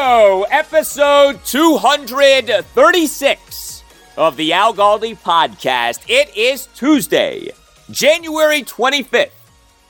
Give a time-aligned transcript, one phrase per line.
[0.00, 0.46] Go.
[0.50, 3.84] Episode 236
[4.16, 6.00] of the Al Galdi podcast.
[6.08, 7.50] It is Tuesday,
[7.90, 9.28] January 25th,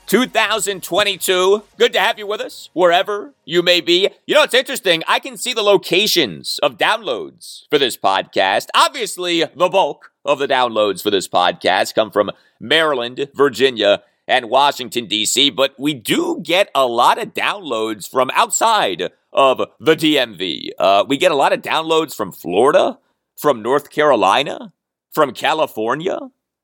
[0.07, 1.63] 2022.
[1.77, 4.09] Good to have you with us wherever you may be.
[4.27, 5.01] You know, it's interesting.
[5.07, 8.67] I can see the locations of downloads for this podcast.
[8.75, 15.05] Obviously, the bulk of the downloads for this podcast come from Maryland, Virginia, and Washington,
[15.05, 20.69] D.C., but we do get a lot of downloads from outside of the DMV.
[20.77, 22.99] Uh, we get a lot of downloads from Florida,
[23.37, 24.73] from North Carolina,
[25.11, 26.19] from California,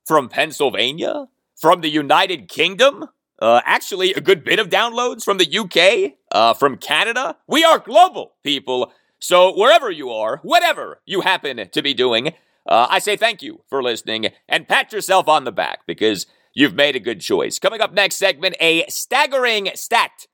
[0.06, 1.28] from Pennsylvania,
[1.59, 3.06] from the United Kingdom.
[3.40, 7.38] Uh, actually, a good bit of downloads from the UK, uh, from Canada.
[7.47, 8.91] We are global, people.
[9.20, 12.34] So wherever you are, whatever you happen to be doing,
[12.68, 16.75] uh, I say thank you for listening and pat yourself on the back because you've
[16.75, 17.59] made a good choice.
[17.59, 20.28] Coming up next segment, a staggering stat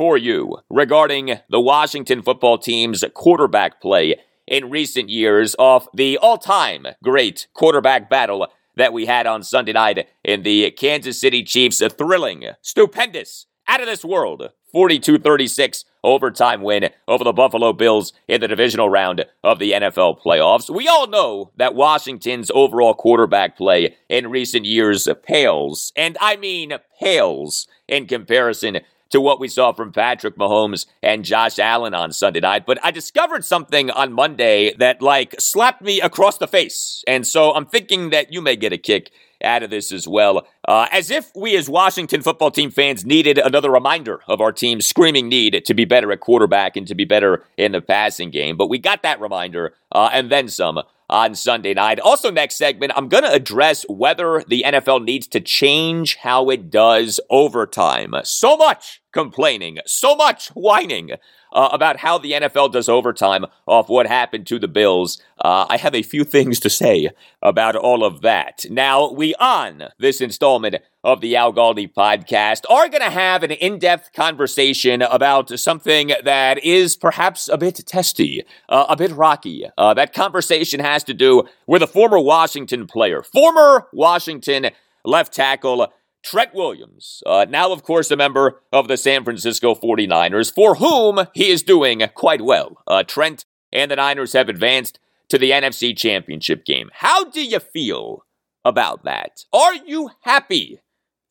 [0.00, 4.16] for you regarding the Washington football team's quarterback play
[4.46, 10.08] in recent years off the all-time great quarterback battle that we had on Sunday night
[10.24, 11.82] in the Kansas City Chiefs.
[11.98, 18.40] Thrilling, stupendous, out of this world 42 36 overtime win over the Buffalo Bills in
[18.40, 20.74] the divisional round of the NFL playoffs.
[20.74, 26.72] We all know that Washington's overall quarterback play in recent years pales, and I mean
[26.98, 32.40] pales, in comparison to what we saw from Patrick Mahomes and Josh Allen on Sunday
[32.40, 32.66] night.
[32.66, 37.04] But I discovered something on Monday that, like, slapped me across the face.
[37.06, 39.10] And so I'm thinking that you may get a kick
[39.42, 40.46] out of this as well.
[40.66, 44.86] Uh, as if we as Washington football team fans needed another reminder of our team's
[44.86, 48.56] screaming need to be better at quarterback and to be better in the passing game.
[48.56, 51.98] But we got that reminder uh, and then some on Sunday night.
[51.98, 56.70] Also, next segment, I'm going to address whether the NFL needs to change how it
[56.70, 58.14] does overtime.
[58.22, 61.12] So much complaining, so much whining
[61.52, 65.20] uh, about how the NFL does overtime off what happened to the Bills.
[65.38, 67.10] Uh, I have a few things to say
[67.42, 68.64] about all of that.
[68.70, 73.52] Now, we on this installment of the Al Galdi podcast are going to have an
[73.52, 79.66] in depth conversation about something that is perhaps a bit testy, uh, a bit rocky.
[79.78, 84.70] Uh, that conversation has to do with a former Washington player, former Washington
[85.04, 85.92] left tackle.
[86.22, 91.26] Trent Williams, uh, now, of course, a member of the San Francisco 49ers, for whom
[91.34, 92.82] he is doing quite well.
[92.86, 94.98] Uh, Trent and the Niners have advanced
[95.28, 96.90] to the NFC Championship game.
[96.92, 98.24] How do you feel
[98.64, 99.44] about that?
[99.52, 100.80] Are you happy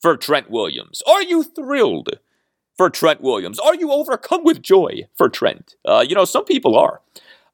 [0.01, 1.03] for Trent Williams?
[1.05, 2.19] Are you thrilled
[2.75, 3.59] for Trent Williams?
[3.59, 5.75] Are you overcome with joy for Trent?
[5.85, 7.01] Uh, you know, some people are.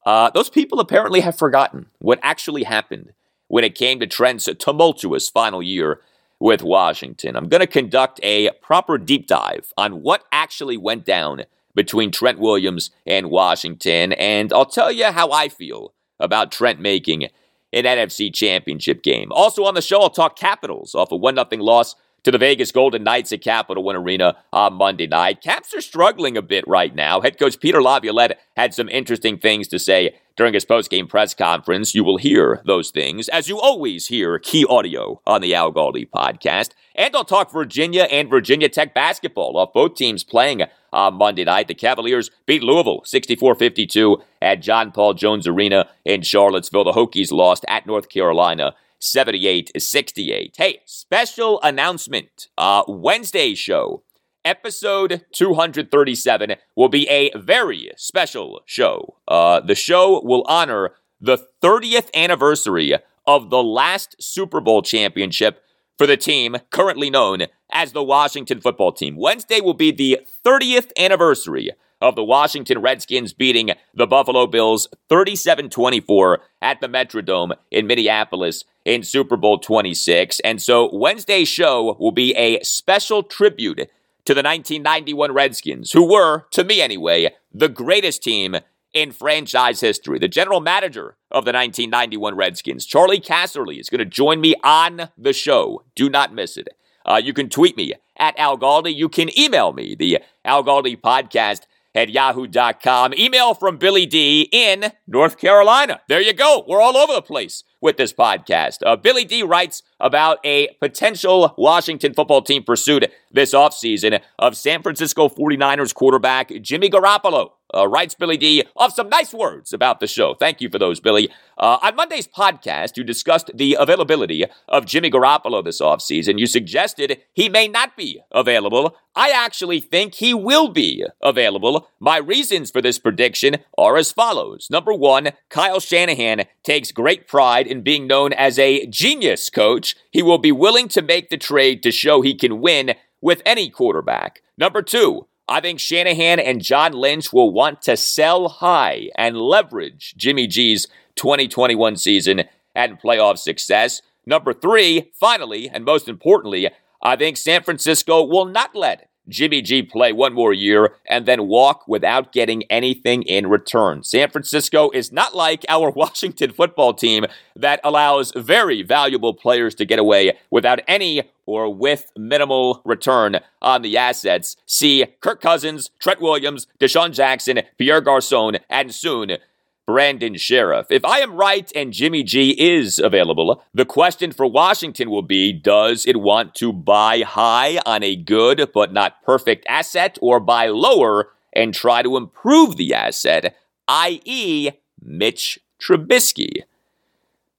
[0.06, 3.14] Uh, those people apparently have forgotten what actually happened
[3.48, 6.00] when it came to Trent's tumultuous final year
[6.40, 7.36] with Washington.
[7.36, 11.44] I'm going to conduct a proper deep dive on what actually went down
[11.74, 17.26] between Trent Williams and Washington, and I'll tell you how I feel about Trent making
[17.74, 19.32] an NFC championship game.
[19.32, 22.72] Also on the show, I'll talk Capitals off a 1 0 loss to the Vegas
[22.72, 25.44] Golden Knights at Capital One Arena on Monday night.
[25.44, 27.22] Caps are struggling a bit right now.
[27.22, 31.94] Head coach Peter Laviolette had some interesting things to say during his post-game press conference.
[31.94, 36.10] You will hear those things, as you always hear key audio on the Al Galdi
[36.10, 36.72] podcast.
[36.96, 41.68] And I'll talk Virginia and Virginia Tech basketball off both teams playing on Monday night.
[41.68, 46.86] The Cavaliers beat Louisville 64 52 at John Paul Jones Arena in Charlottesville.
[46.86, 48.74] The Hokies lost at North Carolina
[49.06, 50.56] 78 68.
[50.58, 52.48] Hey, special announcement.
[52.58, 54.04] Uh, Wednesday show,
[54.44, 59.16] episode 237, will be a very special show.
[59.28, 60.92] Uh, the show will honor
[61.22, 62.96] the 30th anniversary
[63.28, 65.62] of the last Super Bowl championship
[65.98, 69.16] for the team currently known as the Washington football team.
[69.18, 71.72] Wednesday will be the 30th anniversary
[72.06, 78.64] of the Washington Redskins beating the Buffalo Bills 37 24 at the Metrodome in Minneapolis
[78.86, 80.40] in Super Bowl 26.
[80.42, 83.90] And so Wednesday's show will be a special tribute
[84.26, 88.56] to the 1991 Redskins, who were, to me anyway, the greatest team
[88.94, 90.20] in franchise history.
[90.20, 95.10] The general manager of the 1991 Redskins, Charley Casserly, is going to join me on
[95.18, 95.84] the show.
[95.96, 96.70] Do not miss it.
[97.04, 98.96] Uh, you can tweet me at Al Galdi.
[98.96, 101.62] You can email me, the Al Galdi podcast
[101.96, 103.14] at yahoo.com.
[103.14, 106.02] Email from Billy D in North Carolina.
[106.08, 106.64] There you go.
[106.68, 108.80] We're all over the place with this podcast.
[108.86, 114.82] Uh, Billy D writes about a potential Washington football team pursuit this offseason of San
[114.82, 120.08] Francisco 49ers quarterback Jimmy Garoppolo uh, writes Billy D off some nice words about the
[120.08, 120.34] show.
[120.34, 121.30] Thank you for those, Billy.
[121.58, 126.38] Uh, on Monday's podcast, you discussed the availability of Jimmy Garoppolo this offseason.
[126.38, 128.96] You suggested he may not be available.
[129.16, 131.88] I actually think he will be available.
[132.00, 134.68] My reasons for this prediction are as follows.
[134.70, 139.96] Number one, Kyle Shanahan takes great pride in being known as a genius coach.
[140.12, 143.70] He will be willing to make the trade to show he can win with any
[143.70, 144.42] quarterback.
[144.58, 150.16] Number two, I think Shanahan and John Lynch will want to sell high and leverage
[150.18, 152.44] Jimmy G's 2021 season
[152.74, 154.02] and playoff success.
[154.26, 156.70] Number three, finally, and most importantly,
[157.02, 161.48] I think San Francisco will not let Jimmy G play one more year and then
[161.48, 164.04] walk without getting anything in return.
[164.04, 167.26] San Francisco is not like our Washington football team
[167.56, 173.82] that allows very valuable players to get away without any or with minimal return on
[173.82, 174.56] the assets.
[174.66, 179.38] See Kirk Cousins, Trent Williams, DeSean Jackson, Pierre Garcon, and soon
[179.86, 180.88] Brandon Scherff.
[180.90, 185.54] If I am right and Jimmy G is available, the question for Washington will be
[185.54, 190.68] does it want to buy high on a good but not perfect asset or buy
[190.68, 193.56] lower and try to improve the asset,
[193.88, 194.72] i.e.,
[195.02, 196.64] Mitch Trubisky?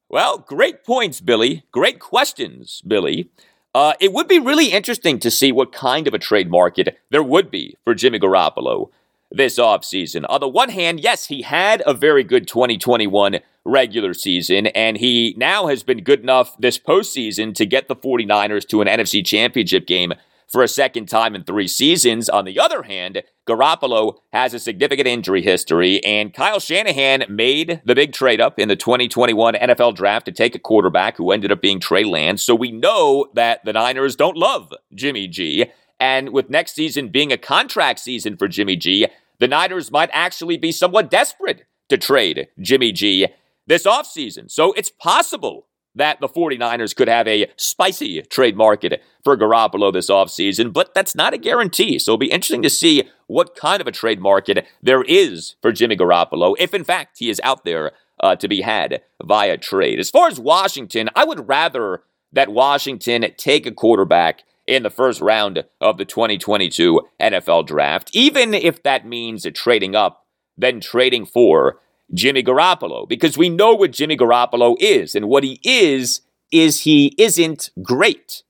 [0.08, 1.64] Well, great points, Billy.
[1.70, 3.30] Great questions, Billy.
[3.72, 7.22] Uh, it would be really interesting to see what kind of a trade market there
[7.22, 8.90] would be for Jimmy Garoppolo
[9.30, 10.24] this offseason.
[10.28, 15.34] On the one hand, yes, he had a very good 2021 regular season, and he
[15.36, 19.86] now has been good enough this postseason to get the 49ers to an NFC championship
[19.86, 20.14] game
[20.48, 22.28] for a second time in three seasons.
[22.28, 27.94] On the other hand, Garoppolo has a significant injury history, and Kyle Shanahan made the
[27.94, 31.60] big trade up in the 2021 NFL draft to take a quarterback who ended up
[31.60, 32.42] being Trey Lance.
[32.42, 35.66] So we know that the Niners don't love Jimmy G.
[35.98, 39.06] And with next season being a contract season for Jimmy G,
[39.38, 43.28] the Niners might actually be somewhat desperate to trade Jimmy G
[43.66, 44.50] this offseason.
[44.50, 50.10] So it's possible that the 49ers could have a spicy trade market for Garoppolo this
[50.10, 51.98] offseason, but that's not a guarantee.
[51.98, 55.72] So it'll be interesting to see what kind of a trade market there is for
[55.72, 59.98] Jimmy Garoppolo, if in fact he is out there uh, to be had via trade.
[59.98, 65.20] As far as Washington, I would rather that Washington take a quarterback in the first
[65.20, 71.78] round of the 2022 NFL draft, even if that means trading up, then trading for
[72.14, 76.20] Jimmy Garoppolo, because we know what Jimmy Garoppolo is, and what he is,
[76.52, 78.42] is he isn't great.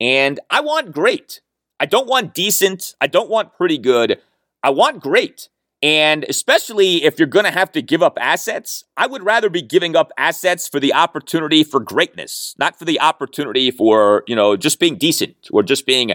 [0.00, 1.40] And I want great.
[1.80, 2.94] I don't want decent.
[3.00, 4.20] I don't want pretty good.
[4.62, 5.48] I want great.
[5.82, 9.62] And especially if you're going to have to give up assets, I would rather be
[9.62, 14.56] giving up assets for the opportunity for greatness, not for the opportunity for, you know,
[14.56, 16.14] just being decent or just being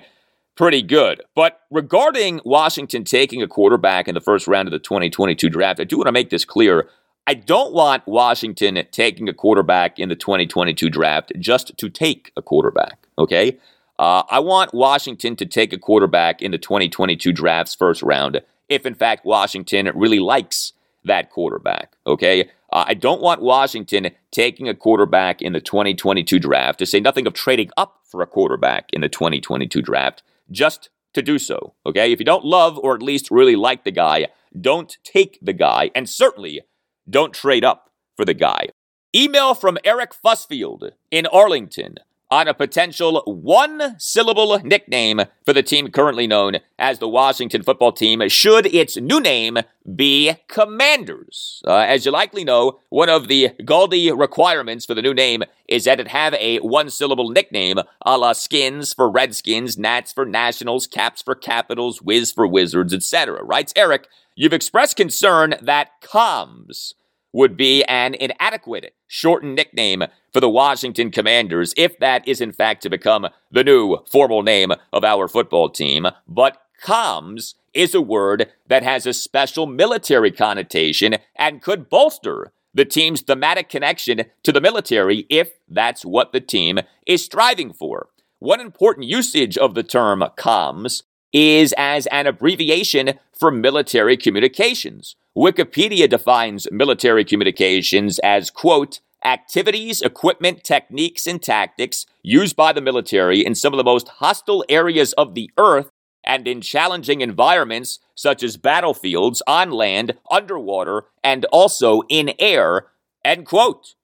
[0.56, 1.22] pretty good.
[1.34, 5.86] But regarding Washington taking a quarterback in the first round of the 2022 draft, I
[5.86, 6.90] do want to make this clear.
[7.26, 12.42] I don't want Washington taking a quarterback in the 2022 draft just to take a
[12.42, 13.58] quarterback, okay?
[13.98, 18.42] Uh, I want Washington to take a quarterback in the 2022 draft's first round
[18.74, 20.74] if in fact Washington really likes
[21.06, 21.96] that quarterback.
[22.08, 22.50] Okay.
[22.72, 27.28] Uh, I don't want Washington taking a quarterback in the 2022 draft, to say nothing
[27.28, 31.74] of trading up for a quarterback in the 2022 draft, just to do so.
[31.86, 32.12] Okay.
[32.12, 34.28] If you don't love or at least really like the guy,
[34.60, 36.62] don't take the guy, and certainly
[37.10, 38.68] don't trade up for the guy.
[39.16, 41.98] Email from Eric Fussfield in Arlington.
[42.34, 47.92] On a potential one syllable nickname for the team currently known as the Washington football
[47.92, 49.60] team, should its new name
[49.96, 51.62] be Commanders.
[51.68, 55.84] Uh, as you likely know, one of the Galdi requirements for the new name is
[55.84, 60.88] that it have a one syllable nickname a la Skins for Redskins, Nats for Nationals,
[60.88, 63.44] Caps for Capitals, Wiz for Wizards, etc.
[63.44, 66.96] Writes Eric, you've expressed concern that comms
[67.32, 72.82] would be an inadequate shortened nickname for the Washington Commanders if that is in fact
[72.82, 76.08] to become the new formal name of our football team.
[76.28, 82.86] But comms is a word that has a special military connotation and could bolster the
[82.86, 88.10] team's thematic connection to the military if that's what the team is striving for.
[88.40, 95.16] One important usage of the term comms is as an abbreviation for military communications.
[95.36, 103.46] Wikipedia defines military communications as, quote, activities, equipment, techniques, and tactics used by the military
[103.46, 105.90] in some of the most hostile areas of the earth
[106.24, 112.88] and in challenging environments such as battlefields on land, underwater, and also in air,
[113.26, 113.96] end quote.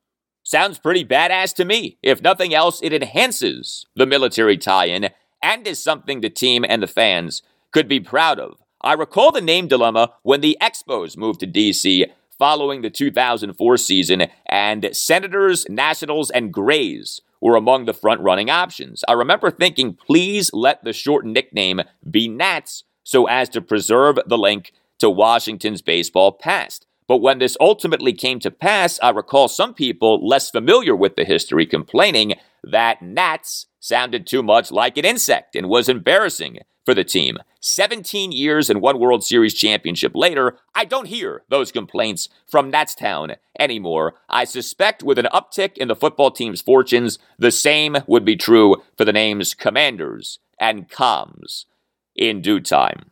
[0.43, 1.97] Sounds pretty badass to me.
[2.01, 5.09] If nothing else, it enhances the military tie in
[5.43, 8.57] and is something the team and the fans could be proud of.
[8.81, 14.27] I recall the name dilemma when the Expos moved to DC following the 2004 season,
[14.47, 19.03] and Senators, Nationals, and Grays were among the front running options.
[19.07, 24.37] I remember thinking, please let the short nickname be Nats so as to preserve the
[24.37, 26.85] link to Washington's baseball past.
[27.07, 31.25] But when this ultimately came to pass, I recall some people less familiar with the
[31.25, 37.03] history complaining that Nats sounded too much like an insect and was embarrassing for the
[37.03, 37.37] team.
[37.61, 43.35] 17 years and one World Series championship later, I don't hear those complaints from Natstown
[43.59, 44.15] anymore.
[44.29, 48.77] I suspect with an uptick in the football team's fortunes, the same would be true
[48.97, 51.65] for the names Commanders and Comms
[52.15, 53.11] in due time.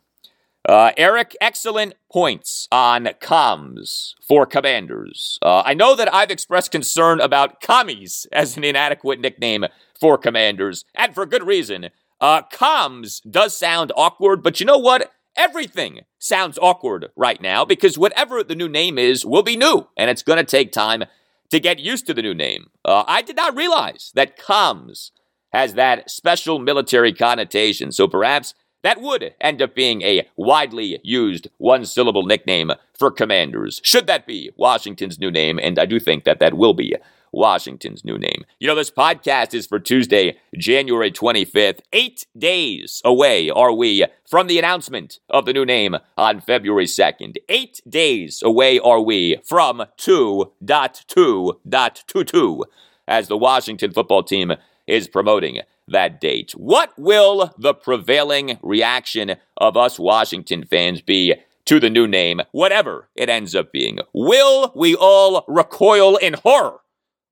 [0.66, 5.38] Uh, Eric, excellent points on comms for commanders.
[5.40, 9.66] Uh, I know that I've expressed concern about commies as an inadequate nickname
[9.98, 11.88] for commanders, and for good reason.
[12.20, 15.12] Uh, comms does sound awkward, but you know what?
[15.36, 20.10] Everything sounds awkward right now because whatever the new name is will be new, and
[20.10, 21.04] it's going to take time
[21.50, 22.66] to get used to the new name.
[22.84, 25.12] Uh, I did not realize that comms
[25.52, 31.48] has that special military connotation, so perhaps that would end up being a widely used
[31.58, 33.80] one syllable nickname for commanders.
[33.84, 35.58] Should that be Washington's new name?
[35.62, 36.94] And I do think that that will be
[37.32, 38.44] Washington's new name.
[38.58, 41.80] You know, this podcast is for Tuesday, January 25th.
[41.92, 47.36] Eight days away are we from the announcement of the new name on February 2nd.
[47.48, 52.62] Eight days away are we from 2.2.22
[53.06, 54.52] as the Washington football team
[54.88, 56.52] is promoting that date.
[56.52, 61.34] What will the prevailing reaction of us Washington fans be
[61.66, 63.98] to the new name, whatever it ends up being?
[64.12, 66.80] Will we all recoil in horror?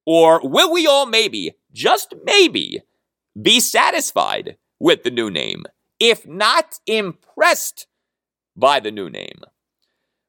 [0.04, 2.82] Or will we all maybe, just maybe,
[3.40, 5.64] be satisfied with the new name,
[5.98, 7.86] if not impressed
[8.54, 9.40] by the new name?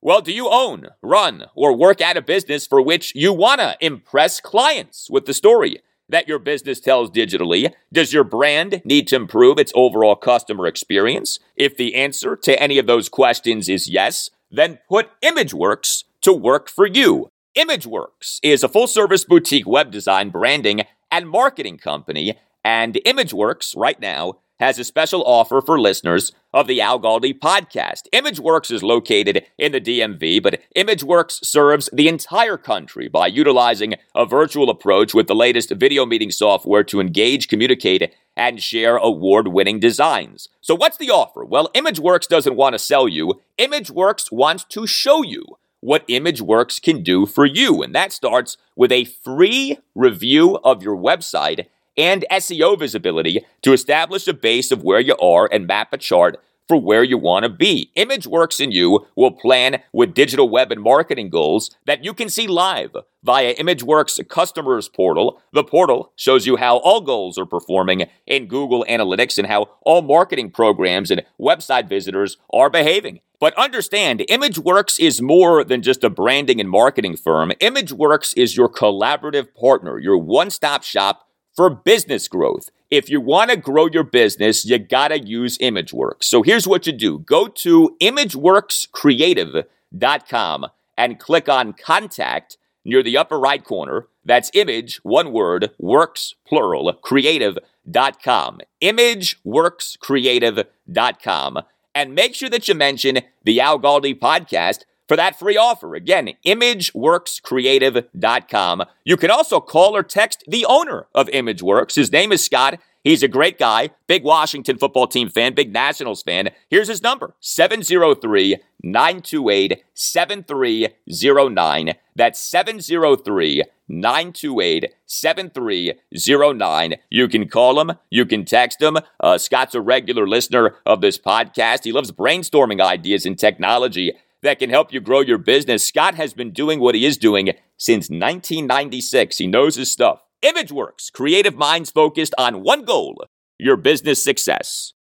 [0.01, 3.77] Well, do you own, run, or work at a business for which you want to
[3.81, 7.73] impress clients with the story that your business tells digitally?
[7.91, 11.39] Does your brand need to improve its overall customer experience?
[11.55, 16.69] If the answer to any of those questions is yes, then put ImageWorks to work
[16.69, 17.31] for you.
[17.57, 22.37] ImageWorks is a full service boutique web design, branding, and marketing company.
[22.63, 28.03] And ImageWorks, right now, has a special offer for listeners of the Al Galdi podcast.
[28.13, 34.25] ImageWorks is located in the DMV, but ImageWorks serves the entire country by utilizing a
[34.25, 39.79] virtual approach with the latest video meeting software to engage, communicate, and share award winning
[39.79, 40.47] designs.
[40.61, 41.43] So, what's the offer?
[41.45, 45.43] Well, ImageWorks doesn't want to sell you, ImageWorks wants to show you
[45.79, 47.83] what ImageWorks can do for you.
[47.83, 51.67] And that starts with a free review of your website
[51.97, 56.37] and SEO visibility to establish a base of where you are and map a chart
[56.67, 57.91] for where you want to be.
[57.95, 62.47] ImageWorks and you will plan with digital web and marketing goals that you can see
[62.47, 65.41] live via ImageWorks customers portal.
[65.53, 70.01] The portal shows you how all goals are performing in Google Analytics and how all
[70.01, 73.21] marketing programs and website visitors are behaving.
[73.39, 77.51] But understand, ImageWorks is more than just a branding and marketing firm.
[77.61, 81.26] ImageWorks is your collaborative partner, your one stop shop
[81.57, 82.69] for business growth.
[82.89, 86.23] If you want to grow your business, you got to use ImageWorks.
[86.23, 90.65] So here's what you do go to imageworkscreative.com
[90.97, 94.07] and click on contact near the upper right corner.
[94.23, 98.61] That's image, one word, works, plural, creative.com.
[98.81, 101.59] Imageworkscreative.com.
[101.95, 105.95] And make sure that you mention the Al Galdi podcast for that free offer.
[105.95, 108.83] Again, imageworkscreative.com.
[109.05, 111.95] You can also call or text the owner of ImageWorks.
[111.95, 112.79] His name is Scott.
[113.03, 116.49] He's a great guy, big Washington football team fan, big Nationals fan.
[116.69, 121.93] Here's his number 703 928 7309.
[122.17, 126.95] That's 703 928 7309.
[127.09, 128.97] You can call him, you can text him.
[129.21, 131.85] Uh, Scott's a regular listener of this podcast.
[131.85, 134.11] He loves brainstorming ideas in technology
[134.43, 135.85] that can help you grow your business.
[135.85, 139.37] Scott has been doing what he is doing since 1996.
[139.37, 140.21] He knows his stuff.
[140.43, 143.25] ImageWorks, creative minds focused on one goal
[143.59, 144.93] your business success.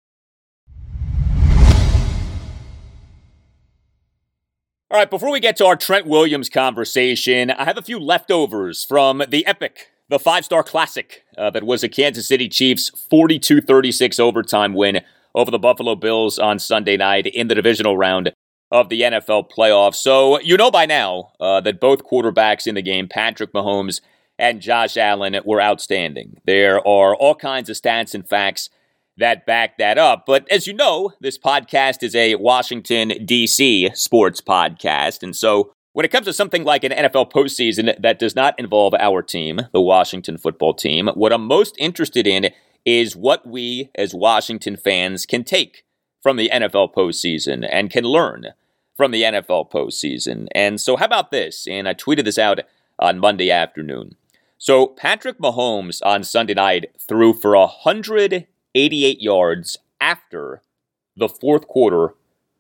[4.92, 8.86] All right, before we get to our Trent Williams conversation, I have a few leftovers
[8.86, 13.60] from the epic, the five star classic uh, that was a Kansas City Chiefs 42
[13.62, 15.02] 36 overtime win
[15.34, 18.32] over the Buffalo Bills on Sunday night in the divisional round
[18.72, 19.96] of the NFL playoffs.
[19.96, 24.02] So, you know by now uh, that both quarterbacks in the game, Patrick Mahomes
[24.38, 26.38] and Josh Allen were outstanding.
[26.46, 28.70] There are all kinds of stats and facts
[29.18, 30.26] that back that up.
[30.26, 33.92] But as you know, this podcast is a Washington, D.C.
[33.94, 35.24] sports podcast.
[35.24, 38.94] And so when it comes to something like an NFL postseason that does not involve
[38.96, 42.50] our team, the Washington football team, what I'm most interested in
[42.86, 45.85] is what we as Washington fans can take
[46.26, 48.48] from the NFL postseason and can learn
[48.98, 50.48] from the NFL postseason.
[50.56, 51.68] And so, how about this?
[51.68, 52.62] And I tweeted this out
[52.98, 54.16] on Monday afternoon.
[54.58, 60.64] So Patrick Mahomes on Sunday night threw for 188 yards after
[61.16, 62.16] the fourth quarter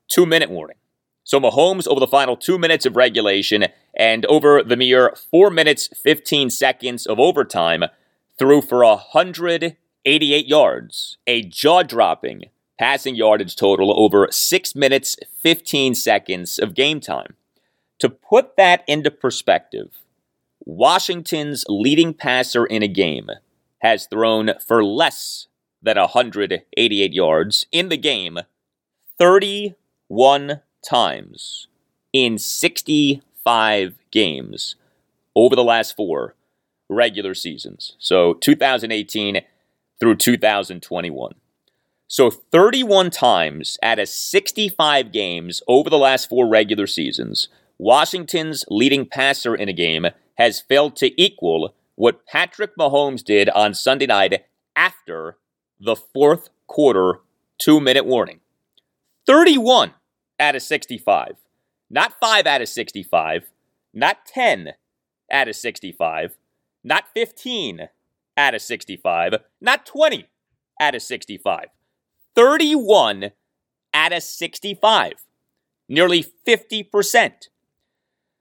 [0.07, 0.77] two minute warning.
[1.23, 3.65] So Mahomes over the final two minutes of regulation
[3.97, 7.85] and over the mere four minutes, 15 seconds of overtime
[8.37, 12.43] threw for 188 yards, a jaw dropping
[12.79, 17.35] passing yardage total over six minutes, 15 seconds of game time.
[17.99, 20.01] To put that into perspective,
[20.65, 23.29] Washington's leading passer in a game
[23.79, 25.47] has thrown for less
[25.81, 28.39] than 188 yards in the game
[29.17, 31.67] 31 times
[32.11, 34.75] in 65 games
[35.35, 36.35] over the last four
[36.89, 37.95] regular seasons.
[37.99, 39.41] So 2018
[39.99, 41.35] through 2021.
[42.07, 49.07] So 31 times out of 65 games over the last four regular seasons, Washington's leading
[49.07, 50.05] passer in a game
[50.37, 55.37] has failed to equal what Patrick Mahomes did on Sunday night after
[55.79, 57.21] the fourth quarter
[57.57, 58.39] two minute warning.
[59.25, 59.93] 31
[60.39, 61.37] out of 65.
[61.89, 63.45] Not 5 out of 65.
[63.93, 64.73] Not 10
[65.31, 66.37] out of 65.
[66.83, 67.89] Not 15
[68.37, 69.33] out of 65.
[69.59, 70.27] Not 20
[70.79, 71.67] out of 65.
[72.35, 73.31] 31
[73.93, 75.13] out of 65.
[75.87, 77.31] Nearly 50%.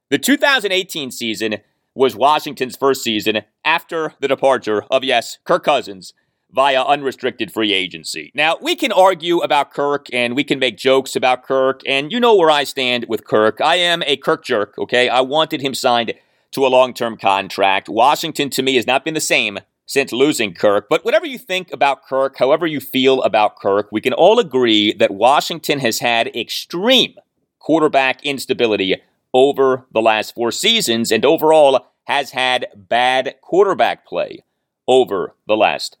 [0.09, 1.57] The 2018 season
[1.95, 6.13] was Washington's first season after the departure of, yes, Kirk Cousins
[6.51, 8.31] via unrestricted free agency.
[8.35, 12.19] Now, we can argue about Kirk and we can make jokes about Kirk, and you
[12.19, 13.59] know where I stand with Kirk.
[13.61, 15.09] I am a Kirk jerk, okay?
[15.09, 16.13] I wanted him signed
[16.51, 17.89] to a long term contract.
[17.89, 20.87] Washington, to me, has not been the same since losing Kirk.
[20.89, 24.93] But whatever you think about Kirk, however you feel about Kirk, we can all agree
[24.93, 27.15] that Washington has had extreme
[27.59, 29.01] quarterback instability
[29.33, 34.43] over the last four seasons and overall has had bad quarterback play
[34.87, 35.97] over the last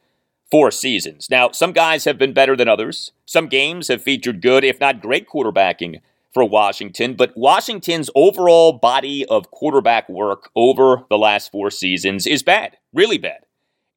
[0.49, 1.27] four seasons.
[1.29, 3.11] Now, some guys have been better than others.
[3.25, 6.01] Some games have featured good, if not great, quarterbacking
[6.33, 12.43] for Washington, but Washington's overall body of quarterback work over the last four seasons is
[12.43, 13.39] bad, really bad.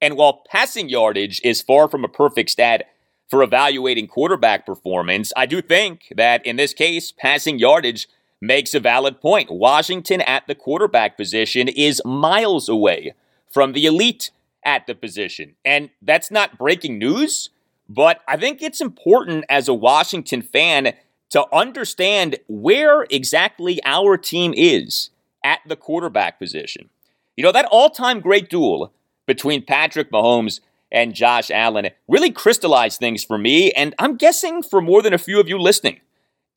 [0.00, 2.88] And while passing yardage is far from a perfect stat
[3.28, 8.08] for evaluating quarterback performance, I do think that in this case, passing yardage
[8.40, 9.50] makes a valid point.
[9.50, 13.14] Washington at the quarterback position is miles away
[13.50, 14.30] from the elite
[14.64, 15.56] at the position.
[15.64, 17.50] And that's not breaking news,
[17.88, 20.92] but I think it's important as a Washington fan
[21.30, 25.10] to understand where exactly our team is
[25.44, 26.90] at the quarterback position.
[27.36, 28.92] You know, that all time great duel
[29.28, 30.58] between Patrick Mahomes
[30.90, 35.18] and Josh Allen really crystallized things for me, and I'm guessing for more than a
[35.18, 36.00] few of you listening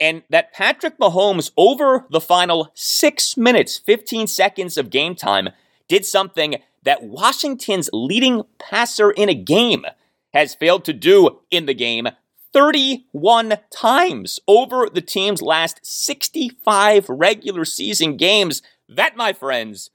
[0.01, 5.49] and that Patrick Mahomes, over the final six minutes, 15 seconds of game time,
[5.87, 9.85] did something that Washington's leading passer in a game
[10.33, 12.07] has failed to do in the game
[12.51, 18.63] 31 times over the team's last 65 regular season games.
[18.89, 19.91] That, my friends,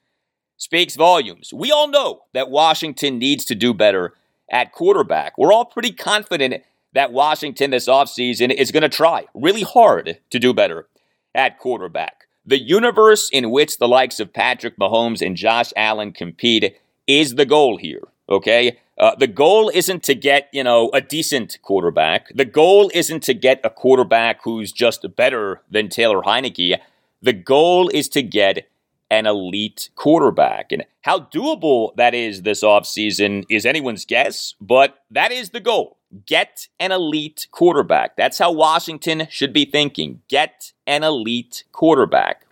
[0.57, 1.53] speaks volumes.
[1.53, 4.14] We all know that Washington needs to do better
[4.51, 5.37] at quarterback.
[5.37, 6.62] We're all pretty confident
[6.95, 10.88] that Washington this offseason is going to try really hard to do better
[11.35, 12.27] at quarterback.
[12.47, 17.45] The universe in which the likes of Patrick Mahomes and Josh Allen compete is the
[17.45, 18.79] goal here, okay?
[18.99, 22.33] Uh, the goal isn't to get, you know, a decent quarterback.
[22.35, 26.79] The goal isn't to get a quarterback who's just better than Taylor Heinicke.
[27.21, 28.66] The goal is to get
[29.11, 30.73] an elite quarterback.
[30.73, 35.99] And how doable that is this offseason is anyone's guess, but that is the goal.
[36.27, 38.16] Get an elite quarterback.
[38.16, 40.23] That's how Washington should be thinking.
[40.29, 42.47] Get an elite quarterback.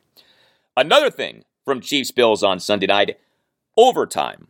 [0.77, 3.19] Another thing from Chiefs Bills on Sunday night
[3.77, 4.49] overtime.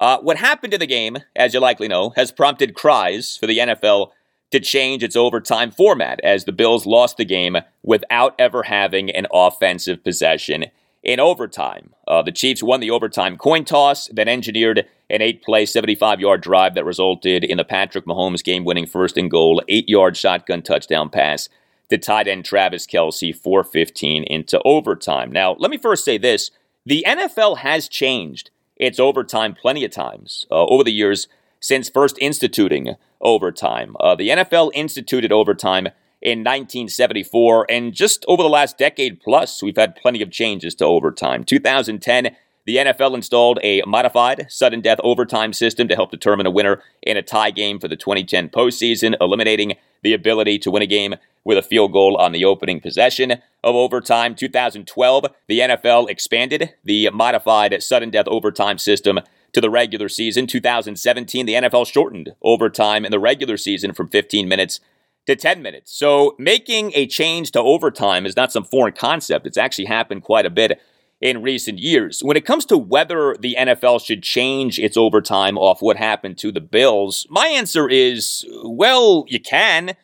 [0.00, 3.58] Uh, what happened in the game, as you likely know, has prompted cries for the
[3.58, 4.10] NFL
[4.50, 9.26] to change its overtime format as the Bills lost the game without ever having an
[9.32, 10.66] offensive possession
[11.04, 11.94] in overtime.
[12.08, 16.40] Uh, the Chiefs won the overtime coin toss, then engineered an eight play, 75 yard
[16.40, 20.62] drive that resulted in the Patrick Mahomes game winning first and goal, eight yard shotgun
[20.62, 21.48] touchdown pass
[21.90, 25.30] to tight end Travis Kelce, 415 into overtime.
[25.30, 26.50] Now, let me first say this
[26.86, 31.28] the NFL has changed its overtime plenty of times uh, over the years
[31.60, 33.96] since first instituting overtime.
[34.00, 35.88] Uh, the NFL instituted overtime
[36.24, 40.84] in 1974, and just over the last decade plus, we've had plenty of changes to
[40.86, 41.44] overtime.
[41.44, 42.34] 2010,
[42.64, 47.18] the NFL installed a modified sudden death overtime system to help determine a winner in
[47.18, 51.58] a tie game for the 2010 postseason, eliminating the ability to win a game with
[51.58, 53.32] a field goal on the opening possession
[53.62, 54.34] of overtime.
[54.34, 59.20] 2012, the NFL expanded the modified sudden death overtime system
[59.52, 60.46] to the regular season.
[60.46, 64.80] 2017, the NFL shortened overtime in the regular season from 15 minutes
[65.26, 65.92] to 10 minutes.
[65.92, 69.46] So making a change to overtime is not some foreign concept.
[69.46, 70.80] It's actually happened quite a bit
[71.20, 72.22] in recent years.
[72.22, 76.52] When it comes to whether the NFL should change its overtime off what happened to
[76.52, 79.96] the Bills, my answer is well, you can,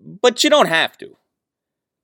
[0.00, 1.16] but you don't have to.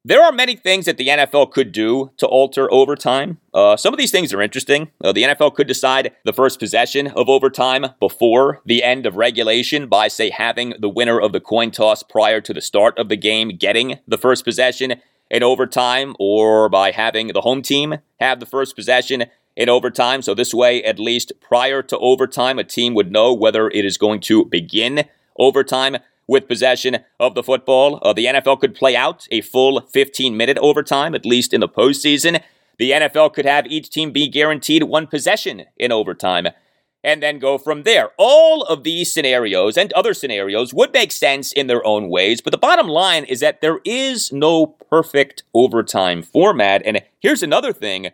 [0.06, 3.38] There are many things that the NFL could do to alter overtime.
[3.52, 4.92] Uh, some of these things are interesting.
[5.02, 9.88] Uh, the NFL could decide the first possession of overtime before the end of regulation
[9.88, 13.16] by, say, having the winner of the coin toss prior to the start of the
[13.16, 18.46] game getting the first possession in overtime, or by having the home team have the
[18.46, 19.24] first possession
[19.56, 20.22] in overtime.
[20.22, 23.98] So, this way, at least prior to overtime, a team would know whether it is
[23.98, 25.96] going to begin overtime
[26.28, 27.98] with possession of the football.
[28.02, 31.68] Uh, the NFL could play out a full 15 minute overtime, at least in the
[31.68, 32.40] postseason.
[32.78, 36.48] The NFL could have each team be guaranteed one possession in overtime
[37.06, 38.10] and then go from there.
[38.18, 42.50] All of these scenarios and other scenarios would make sense in their own ways, but
[42.50, 46.82] the bottom line is that there is no perfect overtime format.
[46.84, 48.10] And here's another thing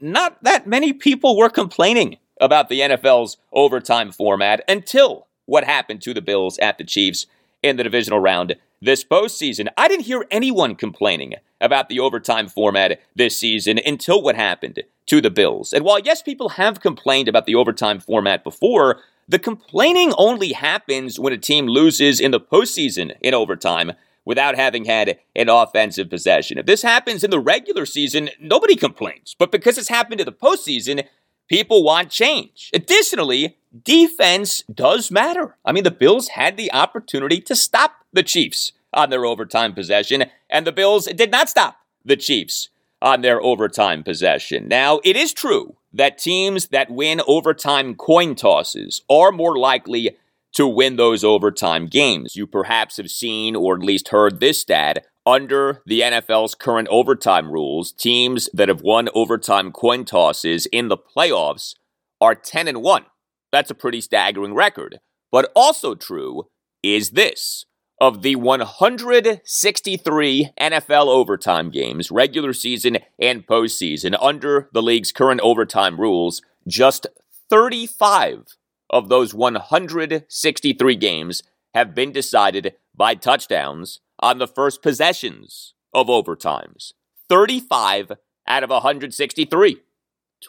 [0.00, 6.14] not that many people were complaining about the NFL's overtime format until what happened to
[6.14, 7.26] the Bills at the Chiefs
[7.64, 9.68] in the divisional round this postseason.
[9.78, 15.20] I didn't hear anyone complaining about the overtime format this season until what happened to
[15.22, 15.72] the Bills.
[15.72, 21.18] And while, yes, people have complained about the overtime format before, the complaining only happens
[21.18, 23.92] when a team loses in the postseason in overtime
[24.26, 26.58] without having had an offensive possession.
[26.58, 29.34] If this happens in the regular season, nobody complains.
[29.38, 31.06] But because it's happened in the postseason,
[31.48, 32.70] people want change.
[32.72, 35.56] Additionally, defense does matter.
[35.64, 40.24] I mean, the Bills had the opportunity to stop the Chiefs on their overtime possession,
[40.48, 42.68] and the Bills did not stop the Chiefs
[43.02, 44.68] on their overtime possession.
[44.68, 50.16] Now, it is true that teams that win overtime coin tosses are more likely
[50.54, 52.36] to win those overtime games.
[52.36, 55.06] You perhaps have seen or at least heard this stat.
[55.26, 60.98] Under the NFL's current overtime rules, teams that have won overtime coin tosses in the
[60.98, 61.74] playoffs
[62.20, 63.06] are 10 and 1.
[63.50, 65.00] That's a pretty staggering record.
[65.32, 66.48] But also true
[66.82, 67.64] is this
[68.00, 75.98] of the 163 NFL overtime games, regular season and postseason, under the league's current overtime
[75.98, 77.06] rules, just
[77.48, 78.58] 35
[78.90, 86.94] of those 163 games have been decided by touchdowns on the first possessions of overtimes.
[87.28, 88.12] 35
[88.48, 89.82] out of 163.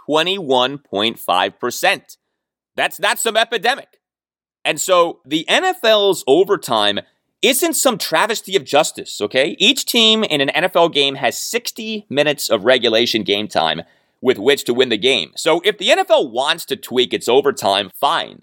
[0.09, 2.17] 21.5%.
[2.75, 3.99] That's not some epidemic.
[4.63, 7.01] And so the NFL's overtime
[7.41, 9.57] isn't some travesty of justice, okay?
[9.59, 13.81] Each team in an NFL game has 60 minutes of regulation game time
[14.21, 15.31] with which to win the game.
[15.35, 18.39] So if the NFL wants to tweak its overtime, fine.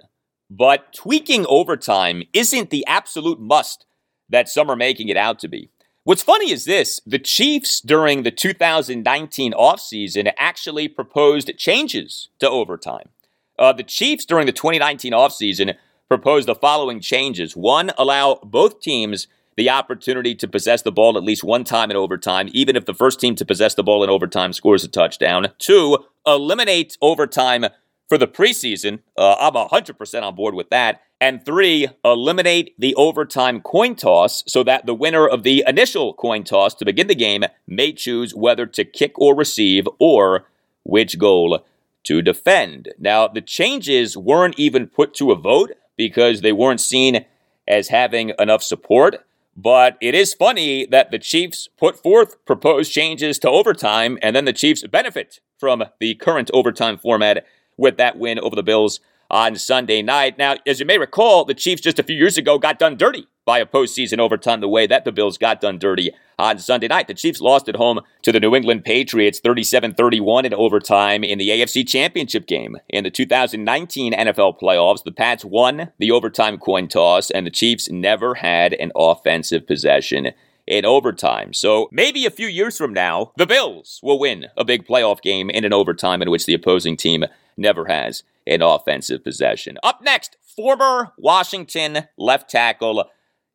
[0.50, 3.86] But tweaking overtime isn't the absolute must
[4.32, 5.70] that some are making it out to be.
[6.04, 13.10] What's funny is this the Chiefs during the 2019 offseason actually proposed changes to overtime.
[13.56, 15.76] Uh, the Chiefs during the 2019 offseason
[16.08, 21.22] proposed the following changes one, allow both teams the opportunity to possess the ball at
[21.22, 24.10] least one time in overtime, even if the first team to possess the ball in
[24.10, 25.48] overtime scores a touchdown.
[25.58, 27.66] Two, eliminate overtime
[28.08, 29.00] for the preseason.
[29.16, 31.02] Uh, I'm 100% on board with that.
[31.22, 36.42] And three, eliminate the overtime coin toss so that the winner of the initial coin
[36.42, 40.48] toss to begin the game may choose whether to kick or receive or
[40.82, 41.64] which goal
[42.02, 42.92] to defend.
[42.98, 47.24] Now, the changes weren't even put to a vote because they weren't seen
[47.68, 49.24] as having enough support.
[49.56, 54.44] But it is funny that the Chiefs put forth proposed changes to overtime, and then
[54.44, 58.98] the Chiefs benefit from the current overtime format with that win over the Bills
[59.32, 60.36] on Sunday night.
[60.36, 63.26] Now, as you may recall, the Chiefs just a few years ago got done dirty
[63.44, 67.08] by a postseason overtime the way that the Bills got done dirty on Sunday night.
[67.08, 71.38] The Chiefs lost at home to the New England Patriots 37 31 in overtime in
[71.38, 72.76] the AFC Championship game.
[72.88, 77.90] In the 2019 NFL playoffs, the Pats won the overtime coin toss, and the Chiefs
[77.90, 80.32] never had an offensive possession
[80.66, 81.52] in overtime.
[81.52, 85.50] So maybe a few years from now, the Bills will win a big playoff game
[85.50, 87.24] in an overtime in which the opposing team
[87.56, 89.78] never has an offensive possession.
[89.82, 93.04] Up next, former Washington left tackle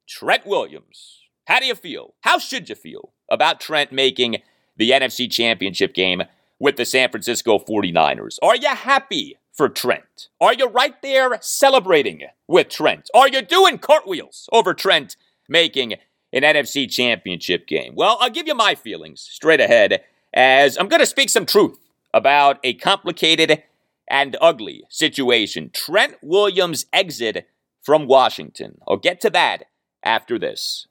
[0.07, 1.23] Trent Williams.
[1.45, 2.13] How do you feel?
[2.21, 4.37] How should you feel about Trent making
[4.75, 6.23] the NFC Championship game
[6.59, 8.37] with the San Francisco 49ers?
[8.41, 10.29] Are you happy for Trent?
[10.39, 13.09] Are you right there celebrating with Trent?
[13.13, 15.15] Are you doing cartwheels over Trent
[15.49, 15.93] making
[16.33, 17.93] an NFC Championship game?
[17.95, 21.79] Well, I'll give you my feelings straight ahead as I'm going to speak some truth
[22.13, 23.63] about a complicated
[24.09, 25.69] and ugly situation.
[25.73, 27.47] Trent Williams' exit
[27.81, 28.79] from Washington.
[28.87, 29.65] I'll get to that
[30.03, 30.86] after this.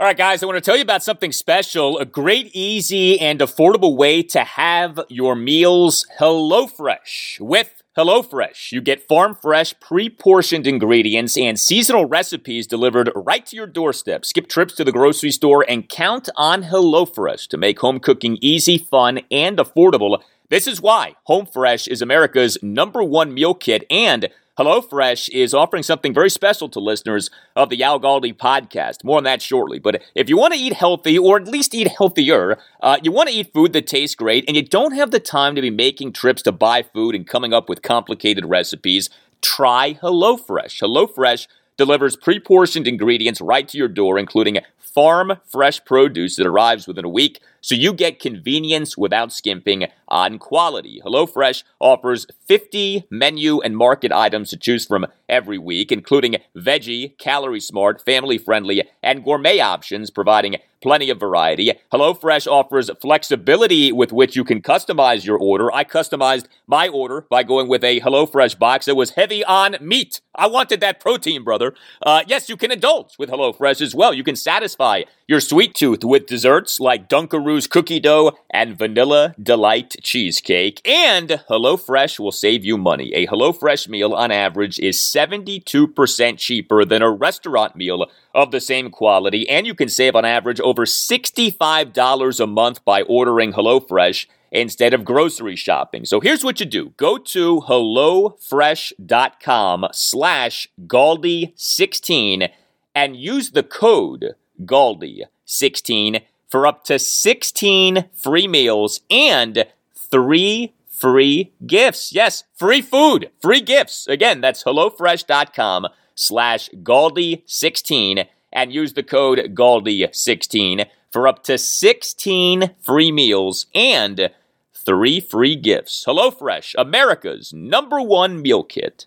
[0.00, 3.38] All right, guys, I want to tell you about something special a great, easy, and
[3.38, 7.38] affordable way to have your meals HelloFresh.
[7.38, 13.54] With HelloFresh, you get farm fresh, pre portioned ingredients and seasonal recipes delivered right to
[13.54, 14.24] your doorstep.
[14.24, 18.78] Skip trips to the grocery store and count on HelloFresh to make home cooking easy,
[18.78, 20.22] fun, and affordable.
[20.48, 25.82] This is why Home Fresh is America's number one meal kit and HelloFresh is offering
[25.82, 29.04] something very special to listeners of the Al Galdi podcast.
[29.04, 29.78] More on that shortly.
[29.78, 33.28] But if you want to eat healthy, or at least eat healthier, uh, you want
[33.28, 36.12] to eat food that tastes great, and you don't have the time to be making
[36.12, 39.08] trips to buy food and coming up with complicated recipes,
[39.40, 40.82] try HelloFresh.
[40.82, 46.86] HelloFresh delivers pre portioned ingredients right to your door, including farm fresh produce that arrives
[46.86, 51.00] within a week, so you get convenience without skimping on quality.
[51.04, 57.60] HelloFresh offers 50 menu and market items to choose from every week, including veggie, calorie
[57.60, 61.72] smart, family friendly, and gourmet options, providing plenty of variety.
[61.92, 65.72] HelloFresh offers flexibility with which you can customize your order.
[65.72, 70.20] I customized my order by going with a HelloFresh box that was heavy on meat.
[70.34, 71.74] I wanted that protein, brother.
[72.02, 74.14] Uh, yes, you can indulge with HelloFresh as well.
[74.14, 79.94] You can satisfy your sweet tooth with desserts like Dunkaroos cookie dough and Vanilla Delight
[80.02, 80.82] cheesecake.
[80.84, 83.14] And HelloFresh will save you money.
[83.14, 88.90] A HelloFresh meal on average is 72% cheaper than a restaurant meal of the same
[88.90, 94.92] quality, and you can save on average over $65 a month by ordering HelloFresh instead
[94.92, 96.04] of grocery shopping.
[96.06, 96.92] So here's what you do.
[96.96, 102.50] Go to HelloFresh.com slash Galdi16
[102.96, 112.12] and use the code Galdi16 for up to 16 free meals and three free gifts.
[112.12, 114.06] Yes, free food, free gifts.
[114.06, 123.12] Again, that's HelloFresh.com slash Galdi16 and use the code Galdi16 for up to 16 free
[123.12, 124.30] meals and
[124.74, 126.04] three free gifts.
[126.06, 129.06] HelloFresh, America's number one meal kit.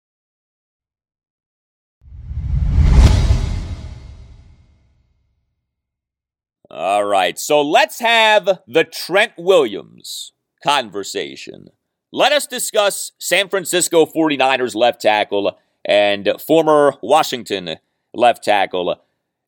[6.73, 10.31] All right, so let's have the Trent Williams
[10.63, 11.67] conversation.
[12.13, 17.75] Let us discuss San Francisco 49ers left tackle and former Washington
[18.13, 18.95] left tackle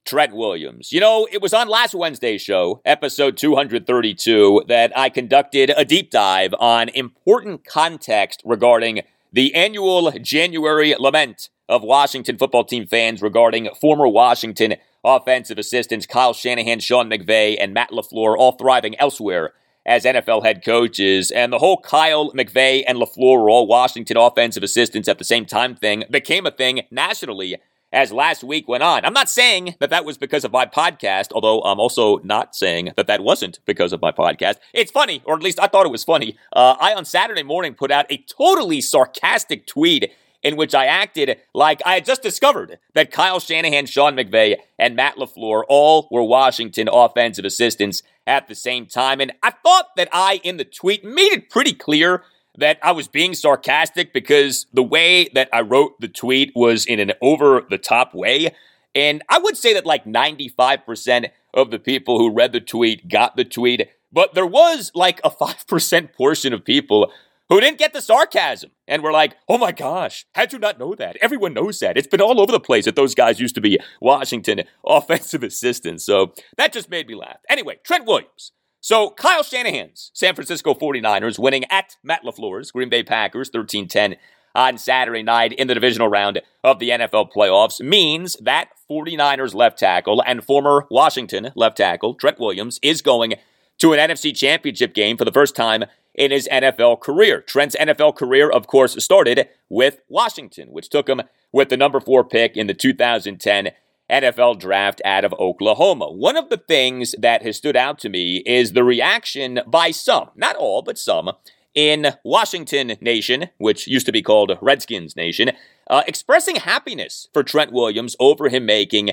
[0.03, 0.91] Trent Williams.
[0.91, 6.11] You know, it was on last Wednesday's show, episode 232, that I conducted a deep
[6.11, 8.99] dive on important context regarding
[9.31, 16.33] the annual January lament of Washington football team fans regarding former Washington offensive assistants Kyle
[16.33, 19.53] Shanahan, Sean McVay, and Matt LaFleur all thriving elsewhere
[19.85, 21.31] as NFL head coaches.
[21.31, 25.45] And the whole Kyle McVay and LaFleur were all Washington offensive assistants at the same
[25.45, 27.57] time thing became a thing nationally
[27.91, 29.05] as last week went on.
[29.05, 32.91] I'm not saying that that was because of my podcast, although I'm also not saying
[32.97, 34.55] that that wasn't because of my podcast.
[34.73, 36.35] It's funny, or at least I thought it was funny.
[36.51, 40.11] Uh, I, on Saturday morning, put out a totally sarcastic tweet
[40.43, 44.95] in which I acted like I had just discovered that Kyle Shanahan, Sean McVay, and
[44.95, 49.21] Matt LaFleur all were Washington offensive assistants at the same time.
[49.21, 52.23] And I thought that I, in the tweet, made it pretty clear
[52.57, 56.99] that I was being sarcastic because the way that I wrote the tweet was in
[56.99, 58.53] an over the top way.
[58.93, 63.35] And I would say that like 95% of the people who read the tweet got
[63.35, 67.11] the tweet, but there was like a 5% portion of people
[67.53, 70.95] who didn't get the sarcasm and were like, oh my gosh, how'd you not know
[70.95, 71.17] that?
[71.21, 71.97] Everyone knows that.
[71.97, 76.03] It's been all over the place that those guys used to be Washington offensive assistants.
[76.03, 77.37] So that just made me laugh.
[77.47, 78.53] Anyway, Trent Williams.
[78.81, 84.15] So Kyle Shanahan's San Francisco 49ers winning at Matt LaFleur's Green Bay Packers 13 10
[84.55, 89.77] on Saturday night in the divisional round of the NFL playoffs means that 49ers left
[89.77, 93.35] tackle and former Washington left tackle Trent Williams is going
[93.77, 97.41] to an NFC championship game for the first time in his NFL career.
[97.41, 101.21] Trent's NFL career, of course, started with Washington, which took him
[101.51, 103.71] with the number four pick in the 2010
[104.09, 106.11] NFL draft out of Oklahoma.
[106.11, 110.29] One of the things that has stood out to me is the reaction by some,
[110.35, 111.31] not all, but some,
[111.73, 115.51] in Washington Nation, which used to be called Redskins Nation,
[115.89, 119.11] uh, expressing happiness for Trent Williams over him making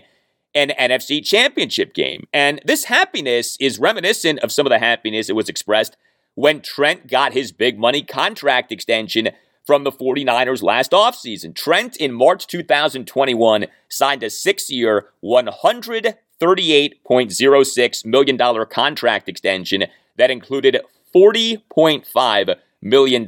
[0.55, 2.27] an NFC championship game.
[2.33, 5.97] And this happiness is reminiscent of some of the happiness that was expressed
[6.35, 9.31] when Trent got his big money contract extension
[9.65, 11.55] from the 49ers last offseason.
[11.55, 19.85] Trent, in March 2021, signed a oh six year, $138.06 million contract extension
[20.17, 20.81] that included
[21.15, 23.27] $40.5 million